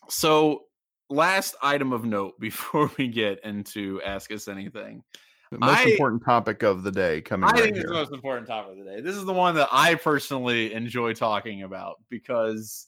[0.09, 0.65] So,
[1.09, 5.03] last item of note before we get into Ask Us Anything.
[5.51, 7.47] The most I, important topic of the day coming.
[7.47, 9.01] I right think it's the most important topic of the day.
[9.01, 12.87] This is the one that I personally enjoy talking about because,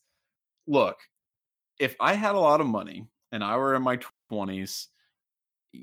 [0.65, 0.97] look,
[1.79, 3.99] if I had a lot of money and I were in my
[4.31, 4.87] 20s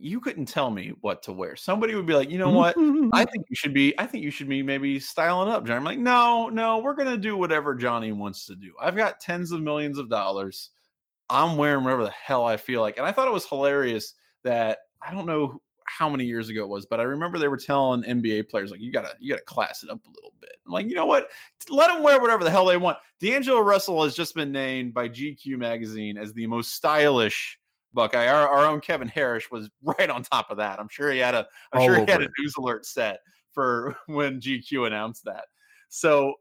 [0.01, 1.57] you couldn't tell me what to wear.
[1.57, 2.77] Somebody would be like, you know what?
[3.13, 5.77] I think you should be, I think you should be maybe styling up, Johnny.
[5.77, 8.73] I'm like, no, no, we're gonna do whatever Johnny wants to do.
[8.81, 10.71] I've got tens of millions of dollars.
[11.29, 12.99] I'm wearing whatever the hell I feel like.
[12.99, 16.69] And I thought it was hilarious that I don't know how many years ago it
[16.69, 19.83] was, but I remember they were telling NBA players like, you gotta, you gotta class
[19.83, 20.57] it up a little bit.
[20.67, 21.29] I'm like, you know what?
[21.69, 22.99] Let them wear whatever the hell they want.
[23.21, 27.59] D'Angelo Russell has just been named by GQ magazine as the most stylish
[27.95, 28.27] Buckeye.
[28.27, 30.79] Our, our own Kevin Harris was right on top of that.
[30.79, 33.21] I'm sure he had a I'm All sure he had a news alert set
[33.53, 35.45] for when GQ announced that.
[35.89, 36.35] So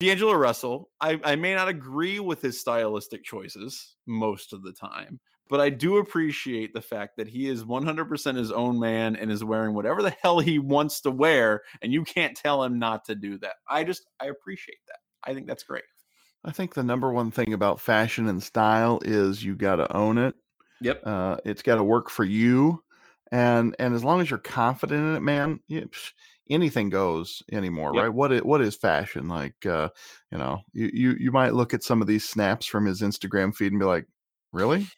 [0.00, 5.20] D'Angelo Russell, I, I may not agree with his stylistic choices most of the time,
[5.48, 9.44] but I do appreciate the fact that he is 100% his own man and is
[9.44, 13.14] wearing whatever the hell he wants to wear, and you can't tell him not to
[13.14, 13.54] do that.
[13.68, 14.98] I just I appreciate that.
[15.24, 15.84] I think that's great.
[16.44, 20.18] I think the number one thing about fashion and style is you got to own
[20.18, 20.34] it.
[20.80, 21.02] Yep.
[21.04, 22.82] Uh, it's got to work for you,
[23.30, 25.88] and and as long as you're confident in it, man, you,
[26.50, 28.02] anything goes anymore, yep.
[28.02, 28.12] right?
[28.12, 29.64] What is, what is fashion like?
[29.64, 29.90] Uh,
[30.32, 33.54] you know, you, you you might look at some of these snaps from his Instagram
[33.54, 34.06] feed and be like,
[34.52, 34.88] really?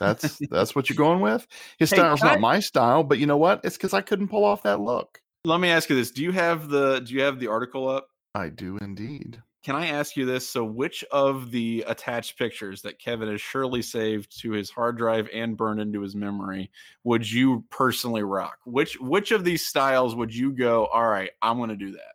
[0.00, 1.46] That's that's what you're going with?
[1.78, 2.40] His hey, style's not I...
[2.40, 3.60] my style, but you know what?
[3.64, 5.20] It's because I couldn't pull off that look.
[5.44, 8.08] Let me ask you this: Do you have the Do you have the article up?
[8.34, 9.42] I do indeed.
[9.62, 10.48] Can I ask you this?
[10.48, 15.28] So, which of the attached pictures that Kevin has surely saved to his hard drive
[15.34, 16.70] and burned into his memory
[17.04, 18.58] would you personally rock?
[18.64, 20.86] Which which of these styles would you go?
[20.86, 22.10] All right, I'm going to do that.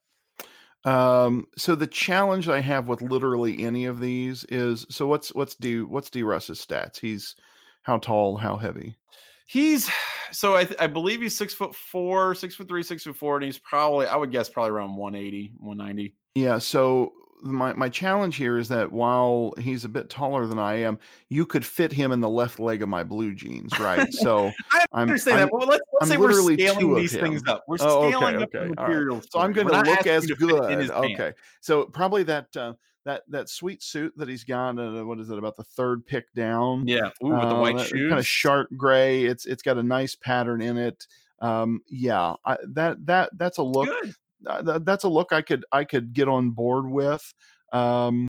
[0.86, 5.56] Um, so the challenge I have with literally any of these is so what's what's
[5.56, 7.00] D what's D Russ's stats?
[7.00, 7.36] He's
[7.84, 8.96] how tall, how heavy?
[9.48, 9.90] He's
[10.32, 13.46] so I, I believe he's six foot four, six foot three, six foot four, and
[13.46, 16.16] he's probably I would guess probably around 180, 190.
[16.36, 16.58] Yeah.
[16.58, 20.98] So my my challenge here is that while he's a bit taller than I am,
[21.30, 24.12] you could fit him in the left leg of my blue jeans, right?
[24.14, 25.52] So I understand I'm, that.
[25.52, 27.64] But let's, let's say we're scaling these things up.
[27.68, 28.58] We're scaling oh, okay, okay.
[28.60, 29.18] up material.
[29.18, 29.28] Right.
[29.32, 30.52] So I'm going to look as good.
[30.52, 31.16] Okay.
[31.16, 31.40] Pants.
[31.62, 32.56] So probably that.
[32.56, 32.74] Uh,
[33.06, 34.80] that that sweet suit that he's got.
[34.80, 36.88] Uh, what is it about the third pick down?
[36.88, 39.26] Yeah, Ooh, with uh, the white shoes, kind of sharp gray.
[39.26, 41.06] It's it's got a nice pattern in it.
[41.40, 43.86] Um, yeah, I, that that that's a look.
[43.86, 44.16] Good
[44.48, 47.34] uh, that's a look I could I could get on board with.
[47.74, 48.28] Um,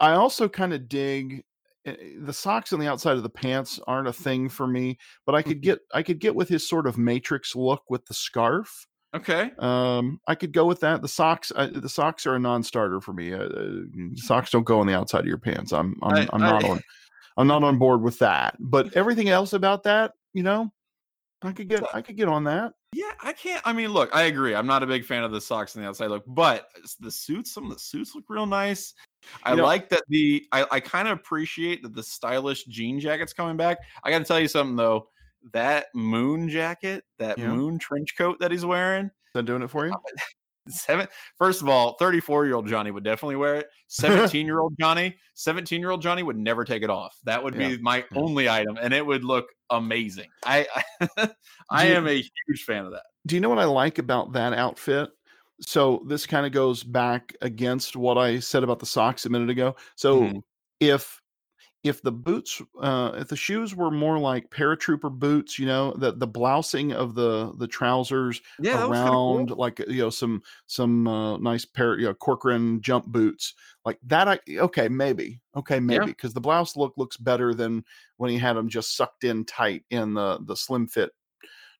[0.00, 1.44] I also kind of dig
[1.86, 5.34] eh, the socks on the outside of the pants aren't a thing for me, but
[5.34, 5.70] I could mm-hmm.
[5.70, 8.86] get I could get with his sort of matrix look with the scarf.
[9.14, 9.52] Okay.
[9.60, 11.00] Um, I could go with that.
[11.00, 13.32] The socks, uh, the socks are a non-starter for me.
[13.32, 13.70] Uh, uh
[14.16, 15.72] socks don't go on the outside of your pants.
[15.72, 16.80] I'm, I'm, I, am not I, on,
[17.36, 18.56] I'm not on board with that.
[18.58, 20.72] But everything else about that, you know,
[21.42, 22.72] I could get, I could get on that.
[22.94, 23.60] Yeah, I can't.
[23.64, 24.54] I mean, look, I agree.
[24.54, 26.68] I'm not a big fan of the socks on the outside look, but
[27.00, 28.94] the suits, some of the suits look real nice.
[29.42, 33.00] I you know, like that the I, I kind of appreciate that the stylish jean
[33.00, 33.78] jacket's coming back.
[34.04, 35.08] I got to tell you something though.
[35.52, 37.48] That moon jacket, that yeah.
[37.48, 39.94] moon trench coat that he's wearing, is that doing it for you?
[40.68, 41.06] Seven.
[41.36, 43.68] First of all, 34 year old Johnny would definitely wear it.
[43.88, 47.16] 17 year old Johnny, 17 year old Johnny would never take it off.
[47.24, 48.18] That would be my yeah.
[48.18, 50.28] only item, and it would look amazing.
[50.44, 50.66] I
[51.00, 51.30] I,
[51.70, 53.04] I you, am a huge fan of that.
[53.26, 55.10] Do you know what I like about that outfit?
[55.60, 59.50] So this kind of goes back against what I said about the socks a minute
[59.50, 59.76] ago.
[59.94, 60.38] So mm-hmm.
[60.80, 61.20] if
[61.84, 66.12] if the boots uh if the shoes were more like paratrooper boots you know the
[66.12, 69.58] the blousing of the the trousers yeah, around cool.
[69.58, 74.26] like you know some some uh, nice pair you know corcoran jump boots like that
[74.26, 76.34] i okay maybe okay maybe because yeah.
[76.34, 77.84] the blouse look looks better than
[78.16, 81.12] when he had them just sucked in tight in the the slim fit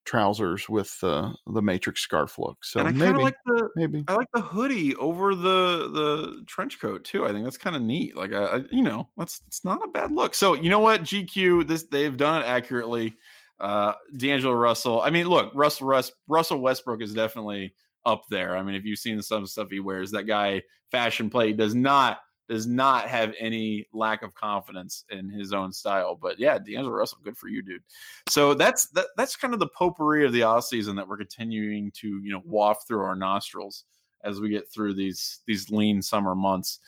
[0.04, 2.64] trousers with uh, the matrix scarf look.
[2.64, 6.80] So and I maybe, like the maybe I like the hoodie over the the trench
[6.80, 7.26] coat too.
[7.26, 8.16] I think that's kind of neat.
[8.16, 10.34] Like I, I, you know, that's it's not a bad look.
[10.34, 13.16] So you know what, GQ, this they've done it accurately.
[13.60, 15.00] Uh, D'Angelo Russell.
[15.00, 17.72] I mean, look, Russell Russ, Russell Westbrook is definitely
[18.04, 18.56] up there.
[18.56, 22.18] I mean, if you've seen some stuff he wears, that guy fashion plate does not
[22.48, 26.18] does not have any lack of confidence in his own style.
[26.20, 27.82] But yeah, D'Angelo Russell, good for you, dude.
[28.28, 31.90] So that's that, that's kind of the potpourri of the off season that we're continuing
[31.92, 33.84] to you know waft through our nostrils
[34.24, 36.80] as we get through these these lean summer months.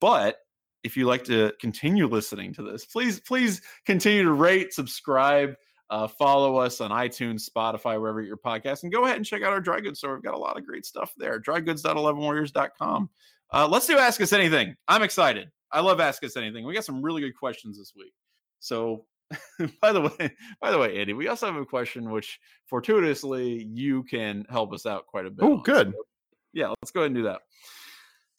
[0.00, 0.38] But
[0.84, 5.54] if you like to continue listening to this, please please continue to rate, subscribe.
[5.90, 9.52] Uh, follow us on iTunes, Spotify, wherever your podcast, and go ahead and check out
[9.52, 10.14] our dry goods store.
[10.14, 11.38] We've got a lot of great stuff there.
[11.38, 13.10] Drygoods.11warriors.com.
[13.52, 14.74] Uh, let's do Ask Us Anything.
[14.88, 15.50] I'm excited.
[15.70, 16.64] I love Ask Us Anything.
[16.64, 18.14] We got some really good questions this week.
[18.60, 19.04] So,
[19.82, 24.04] by the way, by the way, Andy, we also have a question which fortuitously you
[24.04, 25.44] can help us out quite a bit.
[25.44, 25.88] Oh, good.
[25.88, 26.02] So,
[26.54, 27.40] yeah, let's go ahead and do that.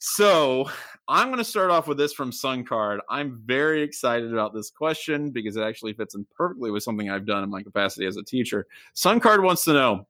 [0.00, 0.68] So,
[1.06, 2.98] I'm going to start off with this from Suncard.
[3.08, 7.26] I'm very excited about this question because it actually fits in perfectly with something I've
[7.26, 8.66] done in my capacity as a teacher.
[8.96, 10.08] Suncard wants to know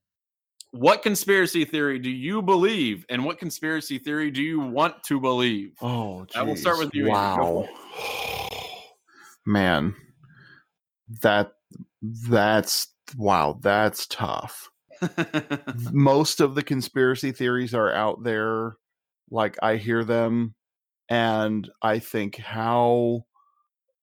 [0.74, 5.72] what conspiracy theory do you believe and what conspiracy theory do you want to believe?
[5.80, 6.36] Oh geez.
[6.36, 7.68] i will start with you wow.
[9.46, 9.94] Man.
[11.22, 11.52] That
[12.02, 14.70] that's wow that's tough.
[15.92, 18.76] Most of the conspiracy theories are out there
[19.30, 20.54] like i hear them
[21.08, 23.24] and i think how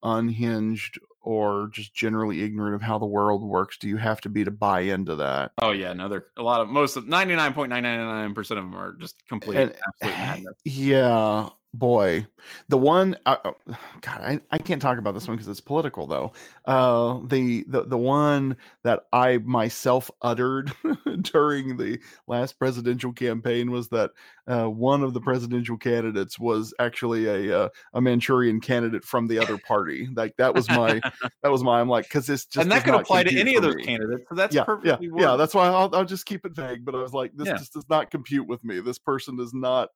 [0.03, 4.43] unhinged or just generally ignorant of how the world works do you have to be
[4.43, 5.51] to buy into that?
[5.61, 8.33] Oh yeah, no, they're a lot of most of ninety nine point nine nine nine
[8.33, 10.55] percent of them are just complete and, absolute madness.
[10.65, 12.27] Yeah, boy
[12.67, 13.55] the one uh, oh,
[14.01, 16.33] god I, I can't talk about this one because it's political though
[16.65, 20.73] uh the, the the one that i myself uttered
[21.21, 24.11] during the last presidential campaign was that
[24.47, 29.39] uh one of the presidential candidates was actually a uh, a manchurian candidate from the
[29.39, 30.99] other party like that was my
[31.41, 33.61] that was my i'm like because this just and that could apply to any of
[33.61, 33.83] those me.
[33.85, 36.83] candidates so that's yeah perfectly yeah, yeah that's why I'll, I'll just keep it vague
[36.83, 37.55] but i was like this yeah.
[37.55, 39.87] just does not compute with me this person does not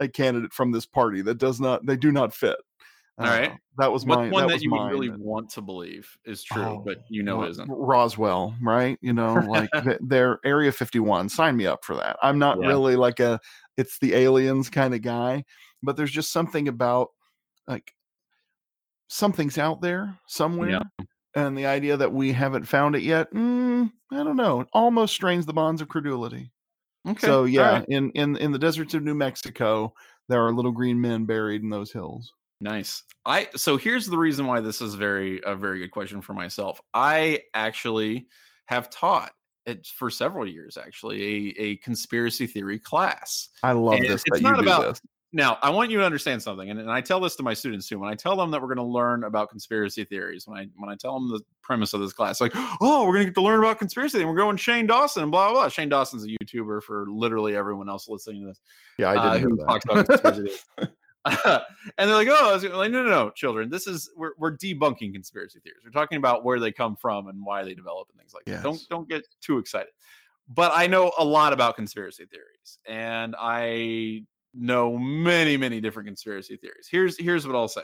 [0.00, 2.56] a candidate from this party that does not they do not fit.
[3.18, 6.08] All right, uh, that was my one that, that you would really want to believe
[6.24, 7.68] is true, oh, but you know well, isn't.
[7.68, 8.96] Roswell, right?
[9.00, 9.70] You know, like
[10.00, 11.28] their Area 51.
[11.28, 12.16] Sign me up for that.
[12.22, 12.68] I'm not yeah.
[12.68, 13.40] really like a
[13.76, 15.44] it's the aliens kind of guy,
[15.82, 17.08] but there's just something about
[17.66, 17.92] like
[19.08, 20.70] something's out there somewhere.
[20.70, 21.04] Yeah.
[21.34, 24.60] And the idea that we haven't found it yet, mm, I don't know.
[24.60, 26.50] It almost strains the bonds of credulity.
[27.06, 27.26] Okay.
[27.26, 27.84] So yeah, right.
[27.88, 29.94] in in in the deserts of New Mexico,
[30.28, 32.32] there are little green men buried in those hills.
[32.60, 33.04] Nice.
[33.24, 36.80] I so here's the reason why this is very a very good question for myself.
[36.92, 38.26] I actually
[38.66, 39.32] have taught
[39.66, 43.48] it for several years actually a, a conspiracy theory class.
[43.62, 44.22] I love and this.
[44.26, 45.00] It's not about this.
[45.38, 45.56] Now.
[45.62, 47.98] I want you to understand something, and, and I tell this to my students too.
[47.98, 50.90] When I tell them that we're going to learn about conspiracy theories, when I when
[50.90, 53.42] I tell them the premise of this class, like, oh, we're going to get to
[53.42, 55.60] learn about conspiracy, and we're going Shane Dawson and blah blah.
[55.60, 55.68] blah.
[55.68, 58.60] Shane Dawson's a YouTuber for literally everyone else listening to this.
[58.98, 59.66] Yeah, I didn't uh, that.
[59.66, 60.58] Talks about conspiracy
[61.24, 61.62] and
[61.98, 63.70] they're like, "Oh, like, no, no, no, children.
[63.70, 65.82] This is we're we're debunking conspiracy theories.
[65.84, 68.56] We're talking about where they come from and why they develop and things like yes.
[68.56, 68.62] that.
[68.62, 69.92] Don't don't get too excited."
[70.48, 74.22] But I know a lot about conspiracy theories, and I
[74.54, 76.88] know many, many different conspiracy theories.
[76.90, 77.82] Here's here's what I'll say.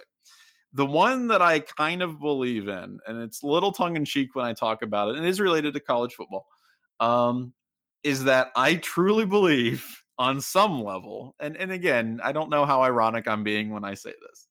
[0.73, 4.35] The one that I kind of believe in, and it's a little tongue in cheek
[4.35, 6.47] when I talk about it, and it is related to college football,
[6.99, 7.53] um,
[8.03, 9.87] is that I truly believe
[10.19, 13.95] on some level, and and again, I don't know how ironic I'm being when I
[13.95, 14.49] say this,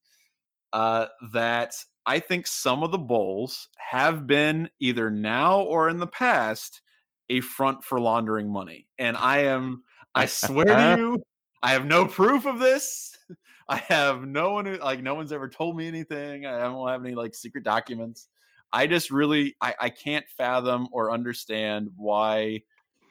[0.71, 1.73] uh, that
[2.05, 6.81] I think some of the bowls have been either now or in the past
[7.29, 9.83] a front for laundering money, and I am,
[10.15, 11.23] I swear to you,
[11.63, 13.17] I have no proof of this.
[13.69, 16.45] I have no one who, like no one's ever told me anything.
[16.45, 18.27] I don't have any like secret documents.
[18.73, 22.63] I just really I, I can't fathom or understand why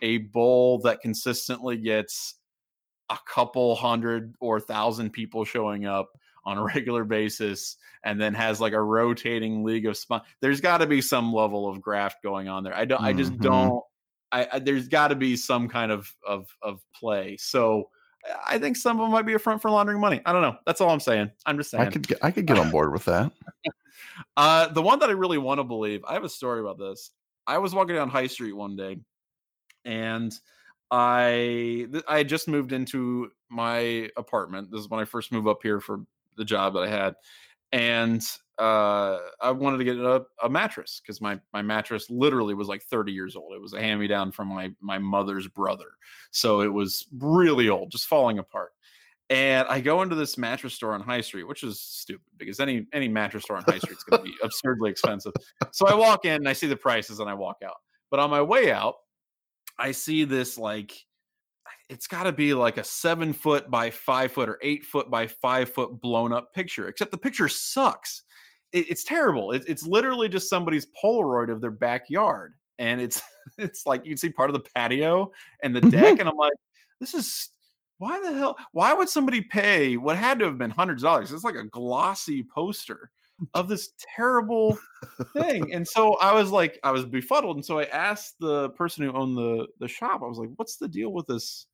[0.03, 2.35] a bowl that consistently gets
[3.09, 6.11] a couple hundred or thousand people showing up
[6.45, 10.79] on a regular basis and then has like a rotating league of spon- there's got
[10.79, 13.07] to be some level of graft going on there i don't mm-hmm.
[13.07, 13.43] i just mm-hmm.
[13.43, 13.85] don't
[14.33, 17.91] I, I there's got to be some kind of of of play so
[18.47, 20.21] i think some of them might be a front for laundering money.
[20.25, 20.57] I don't know.
[20.67, 21.31] That's all i'm saying.
[21.47, 21.87] I'm just saying.
[21.87, 23.33] i could get i could get on board with that.
[24.37, 27.11] Uh the one that i really want to believe i have a story about this.
[27.47, 28.99] I was walking down high street one day
[29.85, 30.33] and
[30.91, 34.71] I I just moved into my apartment.
[34.71, 36.01] This is when I first moved up here for
[36.37, 37.15] the job that I had,
[37.73, 38.23] and
[38.63, 42.81] uh, I wanted to get a, a mattress because my my mattress literally was like
[42.83, 43.55] 30 years old.
[43.55, 45.89] It was a hand me down from my my mother's brother,
[46.31, 48.71] so it was really old, just falling apart.
[49.31, 52.87] And I go into this mattress store on High Street, which is stupid because any
[52.93, 55.33] any mattress store on High Street is going to be absurdly expensive.
[55.73, 57.79] So I walk in and I see the prices and I walk out.
[58.13, 58.95] But on my way out,
[59.77, 60.95] I see this like
[61.89, 65.27] it's got to be like a seven foot by five foot or eight foot by
[65.27, 68.23] five foot blown up picture, except the picture sucks.
[68.73, 69.53] It, it's terrible.
[69.53, 72.55] It, it's literally just somebody's Polaroid of their backyard.
[72.79, 73.23] And it's
[73.59, 75.31] it's like you can see part of the patio
[75.63, 75.91] and the mm-hmm.
[75.91, 76.19] deck.
[76.19, 76.53] and I'm like,
[77.01, 77.51] this is
[77.99, 78.57] why the hell?
[78.73, 81.33] Why would somebody pay what had to have been hundreds of dollars?
[81.33, 83.11] It's like a glossy poster
[83.55, 84.79] of this terrible
[85.33, 85.73] thing.
[85.73, 87.57] And so I was like, I was befuddled.
[87.57, 90.77] And so I asked the person who owned the the shop, I was like, what's
[90.77, 91.67] the deal with this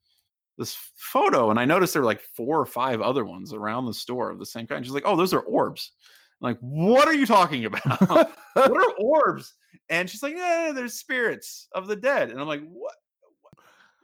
[0.56, 1.50] this photo?
[1.50, 4.38] And I noticed there were like four or five other ones around the store of
[4.38, 4.84] the same kind.
[4.84, 5.92] She's like, oh, those are orbs.
[6.40, 7.82] I'm like, what are you talking about?
[8.52, 9.54] what are orbs?
[9.88, 12.30] And she's like, yeah, there's spirits of the dead.
[12.30, 12.94] And I'm like, what?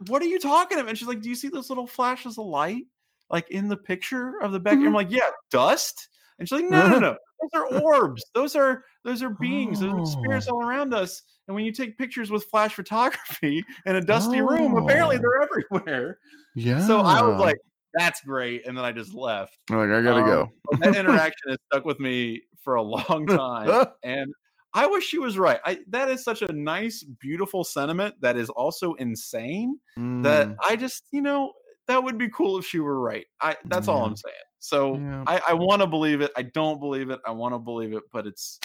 [0.08, 0.88] What are you talking about?
[0.88, 2.84] And she's like, do you see those little flashes of light?
[3.30, 4.74] Like in the picture of the back?
[4.74, 4.88] Mm-hmm.
[4.88, 6.08] I'm like, yeah, dust.
[6.38, 7.16] And she's like, no, no, no.
[7.40, 8.24] Those are orbs.
[8.34, 9.80] Those are those are beings.
[9.80, 10.56] Those are spirits oh.
[10.56, 11.22] all around us.
[11.46, 14.46] And when you take pictures with flash photography in a dusty oh.
[14.46, 15.46] room, apparently they're oh.
[15.70, 16.18] everywhere.
[16.54, 16.84] Yeah.
[16.86, 17.56] So I was like,
[17.94, 18.66] that's great.
[18.66, 19.58] And then I just left.
[19.70, 20.52] I'm Like, I gotta um, go.
[20.78, 23.86] that interaction has stuck with me for a long time.
[24.02, 24.32] and
[24.72, 25.60] I wish she was right.
[25.64, 30.22] I, that is such a nice, beautiful sentiment that is also insane mm.
[30.24, 31.52] that I just, you know,
[31.86, 33.26] that would be cool if she were right.
[33.40, 33.94] I that's yeah.
[33.94, 34.34] all I'm saying.
[34.58, 35.24] So yeah.
[35.26, 36.32] I, I want to believe it.
[36.36, 37.20] I don't believe it.
[37.26, 38.58] I want to believe it, but it's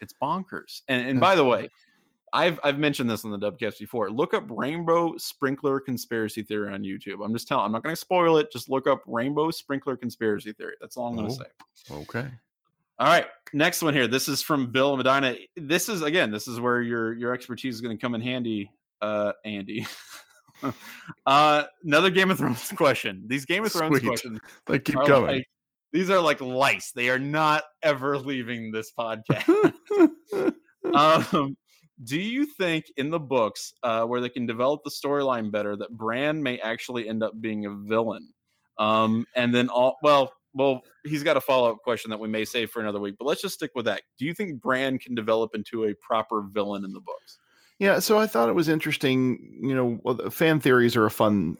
[0.00, 0.82] it's bonkers.
[0.88, 1.68] And and by the way,
[2.34, 4.10] I've I've mentioned this on the Dubcast before.
[4.10, 7.24] Look up Rainbow Sprinkler Conspiracy Theory on YouTube.
[7.24, 7.64] I'm just telling.
[7.64, 8.52] I'm not going to spoil it.
[8.52, 10.74] Just look up Rainbow Sprinkler Conspiracy Theory.
[10.80, 11.94] That's all I'm going to oh, say.
[12.02, 12.28] Okay.
[12.98, 14.06] All right, next one here.
[14.06, 15.36] This is from Bill Medina.
[15.56, 16.30] This is again.
[16.30, 18.70] This is where your your expertise is going to come in handy,
[19.00, 19.86] uh, Andy.
[21.26, 23.24] uh, another Game of Thrones question.
[23.26, 24.06] These Game of Thrones Sweet.
[24.06, 24.40] questions.
[24.68, 25.36] Like keep going.
[25.36, 25.46] Like,
[25.92, 26.90] these are like lice.
[26.90, 29.72] They are not ever leaving this podcast.
[30.94, 31.56] um,
[32.02, 35.96] do you think in the books uh, where they can develop the storyline better that
[35.96, 38.32] Bran may actually end up being a villain?
[38.78, 42.44] Um, and then all well, well, he's got a follow up question that we may
[42.44, 44.02] save for another week, but let's just stick with that.
[44.18, 47.38] Do you think Bran can develop into a proper villain in the books?
[47.78, 49.58] Yeah, so I thought it was interesting.
[49.60, 51.56] You know, well, fan theories are a fun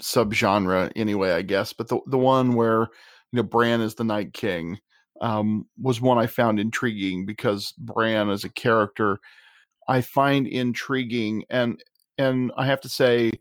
[0.00, 1.72] subgenre anyway, I guess.
[1.72, 2.80] But the the one where
[3.32, 4.78] you know Bran is the Night King
[5.20, 9.20] um, was one I found intriguing because Bran as a character
[9.88, 11.82] I find intriguing, and
[12.18, 13.32] and I have to say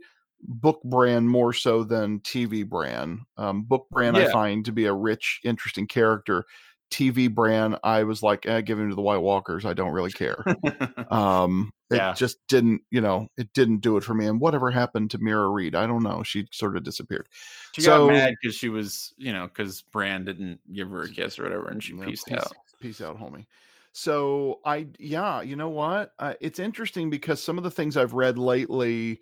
[0.44, 3.22] book Bran more so than TV Bran.
[3.38, 4.28] Um, book Bran yeah.
[4.28, 6.46] I find to be a rich, interesting character.
[6.92, 9.66] TV Bran, I was like, eh, give him to the White Walkers.
[9.66, 10.44] I don't really care.
[11.10, 12.14] um, it yeah.
[12.14, 14.26] just didn't, you know, it didn't do it for me.
[14.28, 16.22] And whatever happened to Meera Reed, I don't know.
[16.24, 17.28] She sort of disappeared.
[17.74, 21.10] She so, got mad because she was, you know, because Bran didn't give her a
[21.10, 22.54] kiss or whatever, and she yeah, peaced peace, out.
[22.82, 23.46] Peace out, homie.
[23.94, 26.14] So I, yeah, you know what?
[26.18, 29.20] Uh, it's interesting because some of the things I've read lately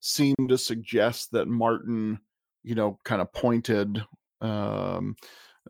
[0.00, 2.18] seem to suggest that Martin,
[2.62, 4.04] you know, kind of pointed
[4.40, 5.16] um,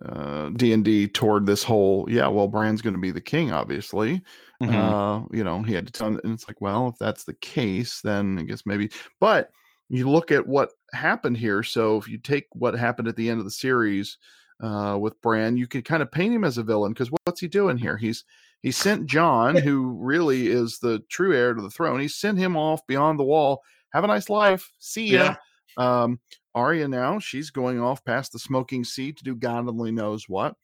[0.05, 3.53] uh, D and D toward this whole, yeah, well, Bran's going to be the king,
[3.53, 4.23] obviously.
[4.63, 4.75] Mm-hmm.
[4.75, 8.01] Uh, you know, he had to tell, and it's like, well, if that's the case,
[8.03, 8.91] then I guess maybe.
[9.21, 9.51] But
[9.89, 11.63] you look at what happened here.
[11.63, 14.19] So if you take what happened at the end of the series
[14.63, 17.49] uh, with Bran, you could kind of paint him as a villain because what's he
[17.49, 17.97] doing here?
[17.97, 18.25] He's
[18.63, 22.01] he sent Jon, who really is the true heir to the throne.
[22.01, 23.63] He sent him off beyond the wall.
[23.93, 24.73] Have a nice life.
[24.79, 25.35] See ya.
[25.77, 26.03] Yeah.
[26.03, 26.21] Um,
[26.55, 30.55] Arya now she's going off past the smoking sea to do God only knows what.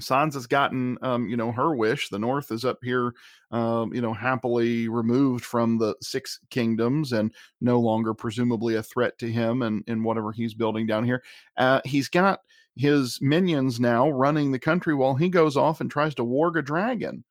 [0.00, 2.08] Sansa's gotten, um, you know, her wish.
[2.08, 3.12] The North is up here,
[3.52, 9.16] um, you know, happily removed from the Six Kingdoms and no longer presumably a threat
[9.18, 11.22] to him and in whatever he's building down here.
[11.56, 12.40] Uh, he's got
[12.76, 16.62] his minions now running the country while he goes off and tries to warg a
[16.62, 17.24] dragon.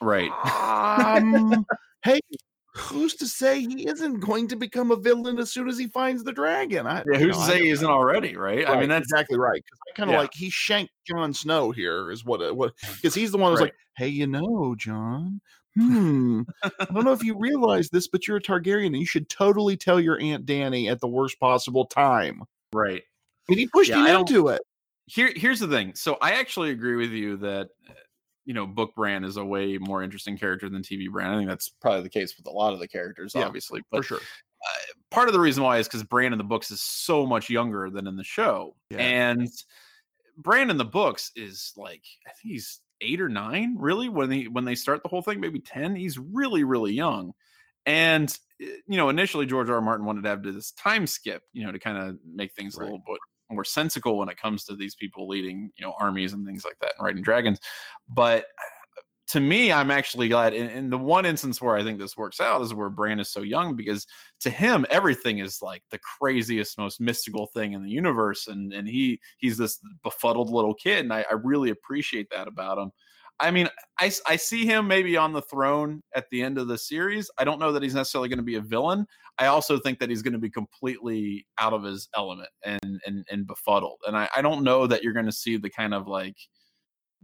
[0.00, 0.30] Right.
[0.44, 1.66] Um,
[2.02, 2.20] hey,
[2.74, 6.22] who's to say he isn't going to become a villain as soon as he finds
[6.22, 6.86] the dragon?
[6.86, 8.36] I, yeah, who's know, to say he isn't already?
[8.36, 8.64] Right?
[8.64, 8.76] right?
[8.76, 9.62] I mean, that's exactly right.
[9.64, 10.20] Because I kind of yeah.
[10.20, 13.66] like he shanked Jon Snow here, is what what because he's the one who's right.
[13.66, 15.40] like, hey, you know, Jon.
[15.74, 16.42] Hmm.
[16.62, 19.76] I don't know if you realize this, but you're a Targaryen, and you should totally
[19.76, 22.42] tell your Aunt Dany at the worst possible time.
[22.72, 23.02] Right.
[23.48, 24.62] And he pushed yeah, him into it.
[25.06, 25.94] Here, here's the thing.
[25.94, 27.68] So I actually agree with you that
[28.46, 31.32] you know, book Bran is a way more interesting character than TV Bran.
[31.32, 33.82] I think that's probably the case with a lot of the characters, yeah, obviously.
[33.90, 34.18] But for sure.
[34.18, 37.50] Uh, part of the reason why is because Bran in the books is so much
[37.50, 38.98] younger than in the show, yeah.
[38.98, 39.48] and
[40.38, 44.08] Bran in the books is like I think he's eight or nine, really.
[44.08, 45.96] When they when they start the whole thing, maybe ten.
[45.96, 47.32] He's really really young,
[47.84, 48.30] and
[48.62, 49.74] eh, you know, initially George R.
[49.74, 49.80] R.
[49.80, 52.84] Martin wanted to have this time skip, you know, to kind of make things right.
[52.84, 53.18] a little bit
[53.50, 56.78] more sensical when it comes to these people leading you know armies and things like
[56.80, 57.60] that and riding dragons
[58.08, 61.98] but uh, to me i'm actually glad in, in, the one instance where i think
[61.98, 64.06] this works out is where bran is so young because
[64.40, 68.88] to him everything is like the craziest most mystical thing in the universe and and
[68.88, 72.90] he he's this befuddled little kid and i, I really appreciate that about him
[73.38, 73.68] I mean,
[74.00, 77.30] I, I see him maybe on the throne at the end of the series.
[77.38, 79.06] I don't know that he's necessarily going to be a villain.
[79.38, 83.26] I also think that he's going to be completely out of his element and and,
[83.30, 83.98] and befuddled.
[84.06, 86.36] And I, I don't know that you're going to see the kind of like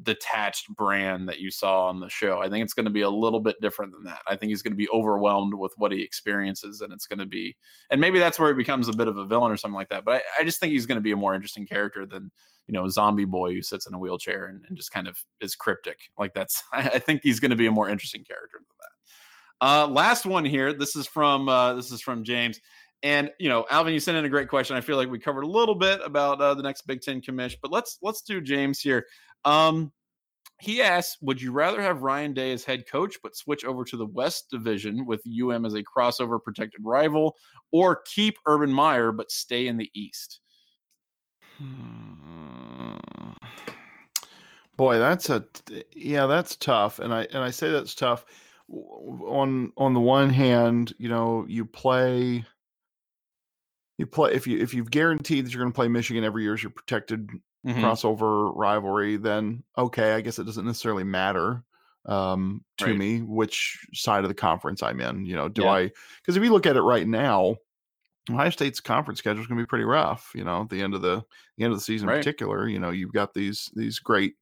[0.02, 2.40] detached Bran that you saw on the show.
[2.40, 4.20] I think it's going to be a little bit different than that.
[4.26, 7.26] I think he's going to be overwhelmed with what he experiences, and it's going to
[7.26, 7.56] be,
[7.90, 10.04] and maybe that's where he becomes a bit of a villain or something like that.
[10.04, 12.30] But I, I just think he's going to be a more interesting character than
[12.68, 15.54] you know, zombie boy who sits in a wheelchair and, and just kind of is
[15.54, 15.98] cryptic.
[16.18, 18.92] Like that's, I, I think he's going to be a more interesting character than that.
[19.64, 20.72] Uh, last one here.
[20.72, 22.60] This is from uh, this is from James.
[23.02, 24.76] And you know, Alvin, you sent in a great question.
[24.76, 27.56] I feel like we covered a little bit about uh, the next Big Ten commish,
[27.60, 29.06] but let's let's do James here.
[29.44, 29.92] Um,
[30.60, 33.96] he asks, "Would you rather have Ryan Day as head coach, but switch over to
[33.96, 37.36] the West Division with UM as a crossover protected rival,
[37.72, 40.40] or keep Urban Meyer but stay in the East?"
[41.58, 42.12] Hmm.
[44.76, 45.44] Boy, that's a
[45.94, 48.24] yeah, that's tough, and I and I say that's tough.
[48.68, 52.44] On on the one hand, you know, you play,
[53.98, 56.54] you play if you if you've guaranteed that you're going to play Michigan every year
[56.54, 57.28] as your protected
[57.66, 57.84] mm-hmm.
[57.84, 61.62] crossover rivalry, then okay, I guess it doesn't necessarily matter
[62.06, 62.96] um to right.
[62.96, 65.24] me which side of the conference I'm in.
[65.24, 65.70] You know, do yeah.
[65.70, 65.90] I
[66.20, 67.56] because if you look at it right now,
[68.30, 70.30] Ohio State's conference schedule is going to be pretty rough.
[70.34, 71.22] You know, at the end of the,
[71.56, 72.16] the end of the season, right.
[72.16, 74.34] in particular, you know, you've got these these great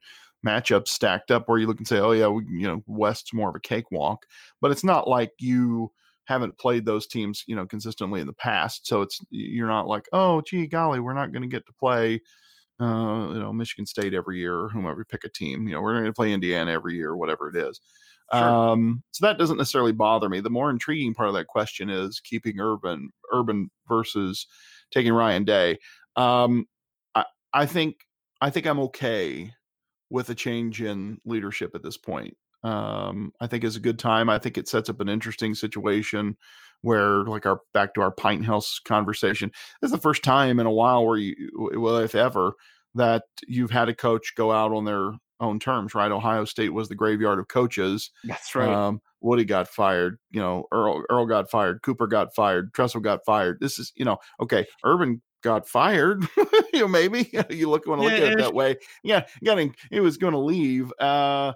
[0.46, 3.51] matchups stacked up where you look and say, oh yeah, we, you know, West's more
[3.51, 4.24] of a cakewalk,
[4.61, 5.90] but it's not like you
[6.31, 8.87] haven't played those teams, you know, consistently in the past.
[8.87, 12.22] So it's you're not like, oh, gee, golly, we're not going to get to play,
[12.81, 15.66] uh, you know, Michigan State every year or whomever pick a team.
[15.66, 17.81] You know, we're going to play Indiana every year, whatever it is.
[18.33, 18.45] Sure.
[18.45, 20.39] Um, so that doesn't necessarily bother me.
[20.39, 24.47] The more intriguing part of that question is keeping Urban Urban versus
[24.93, 25.78] taking Ryan Day.
[26.14, 26.66] Um,
[27.16, 27.97] I, I think
[28.41, 29.53] I think I'm okay
[30.11, 32.37] with a change in leadership at this point.
[32.62, 34.28] Um, I think it's a good time.
[34.28, 36.36] I think it sets up an interesting situation
[36.82, 39.50] where, like our back to our pint house conversation,
[39.80, 41.34] this is the first time in a while where you,
[41.76, 42.52] well, if ever,
[42.94, 46.12] that you've had a coach go out on their own terms, right?
[46.12, 48.11] Ohio State was the graveyard of coaches.
[48.24, 48.68] That's right.
[48.68, 50.18] Um, Woody got fired.
[50.30, 51.82] You know, Earl Earl got fired.
[51.82, 52.72] Cooper got fired.
[52.74, 53.58] Tressel got fired.
[53.61, 54.66] This is you know okay.
[54.84, 56.26] Urban got fired.
[56.72, 58.76] you know, maybe you look want to look yeah, at it that way.
[59.02, 60.92] Yeah, getting he was going to leave.
[60.98, 61.52] Uh,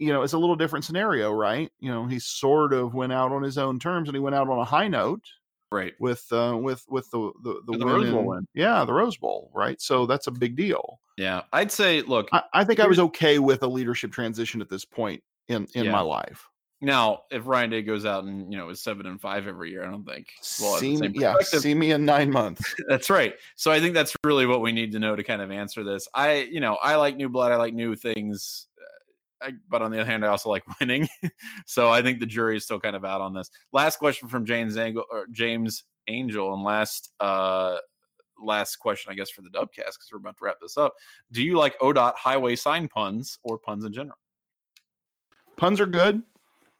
[0.00, 1.70] you know, it's a little different scenario, right?
[1.78, 4.48] You know, he sort of went out on his own terms, and he went out
[4.48, 5.22] on a high note,
[5.70, 5.92] right?
[6.00, 9.50] With uh, with with the the, the, the Rose Bowl win, yeah, the Rose Bowl,
[9.54, 9.80] right?
[9.80, 11.00] So that's a big deal.
[11.18, 14.70] Yeah, I'd say, look, I, I think I was okay with a leadership transition at
[14.70, 15.92] this point in in yeah.
[15.92, 16.48] my life.
[16.82, 19.84] Now, if Ryan Day goes out and you know is seven and five every year,
[19.84, 20.28] I don't think.
[20.62, 22.74] Well, see me, yeah, see me in nine months.
[22.88, 23.34] that's right.
[23.56, 26.08] So I think that's really what we need to know to kind of answer this.
[26.14, 27.52] I, you know, I like new blood.
[27.52, 28.66] I like new things.
[29.42, 31.08] I, but on the other hand, I also like winning.
[31.66, 33.50] so I think the jury is still kind of out on this.
[33.72, 37.76] Last question from James Angel or James Angel, and last uh
[38.42, 40.94] last question, I guess, for the Dubcast because we're about to wrap this up.
[41.32, 44.16] Do you like ODOT highway sign puns or puns in general?
[45.56, 46.22] Puns are good.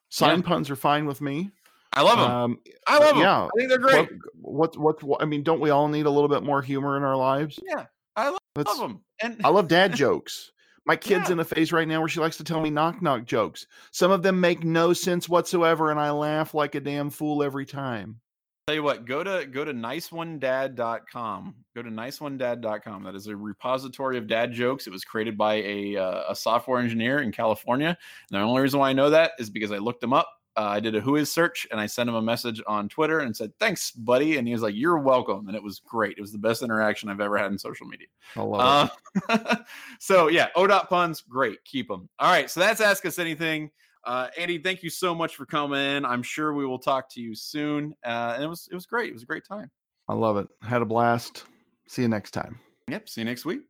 [0.08, 0.46] Sign yeah.
[0.46, 1.50] puns are fine with me.
[1.92, 2.30] I love them.
[2.30, 3.18] Um, I love them.
[3.18, 4.08] Yeah, I think they're great.
[4.40, 7.02] What, what, what, I mean, don't we all need a little bit more humor in
[7.02, 7.58] our lives?
[7.64, 7.86] Yeah,
[8.16, 9.00] I love, love them.
[9.22, 10.52] And I love dad jokes.
[10.86, 11.34] My kid's yeah.
[11.34, 13.66] in a phase right now where she likes to tell me knock knock jokes.
[13.92, 17.66] Some of them make no sense whatsoever, and I laugh like a damn fool every
[17.66, 18.20] time.
[18.66, 21.54] Tell you what, go to go to niceonedad.com.
[21.74, 23.02] Go to niceonedad.com.
[23.02, 24.86] That is a repository of dad jokes.
[24.86, 27.88] It was created by a uh, a software engineer in California.
[27.88, 30.28] And the only reason why I know that is because I looked him up.
[30.56, 33.20] Uh, I did a who is search and I sent him a message on Twitter
[33.20, 34.36] and said, Thanks, buddy.
[34.36, 35.46] And he was like, You're welcome.
[35.46, 36.18] And it was great.
[36.18, 38.08] It was the best interaction I've ever had in social media.
[38.36, 38.90] I love
[39.28, 39.58] uh, it.
[40.00, 41.62] so, yeah, ODOT puns, great.
[41.64, 42.08] Keep them.
[42.18, 42.50] All right.
[42.50, 43.70] So that's Ask Us Anything.
[44.04, 46.04] Uh, Andy, thank you so much for coming in.
[46.04, 47.94] I'm sure we will talk to you soon.
[48.04, 49.10] Uh, and it was it was great.
[49.10, 49.70] It was a great time.
[50.08, 50.48] I love it.
[50.62, 51.44] Had a blast.
[51.86, 52.58] See you next time.
[52.88, 53.08] Yep.
[53.08, 53.69] See you next week.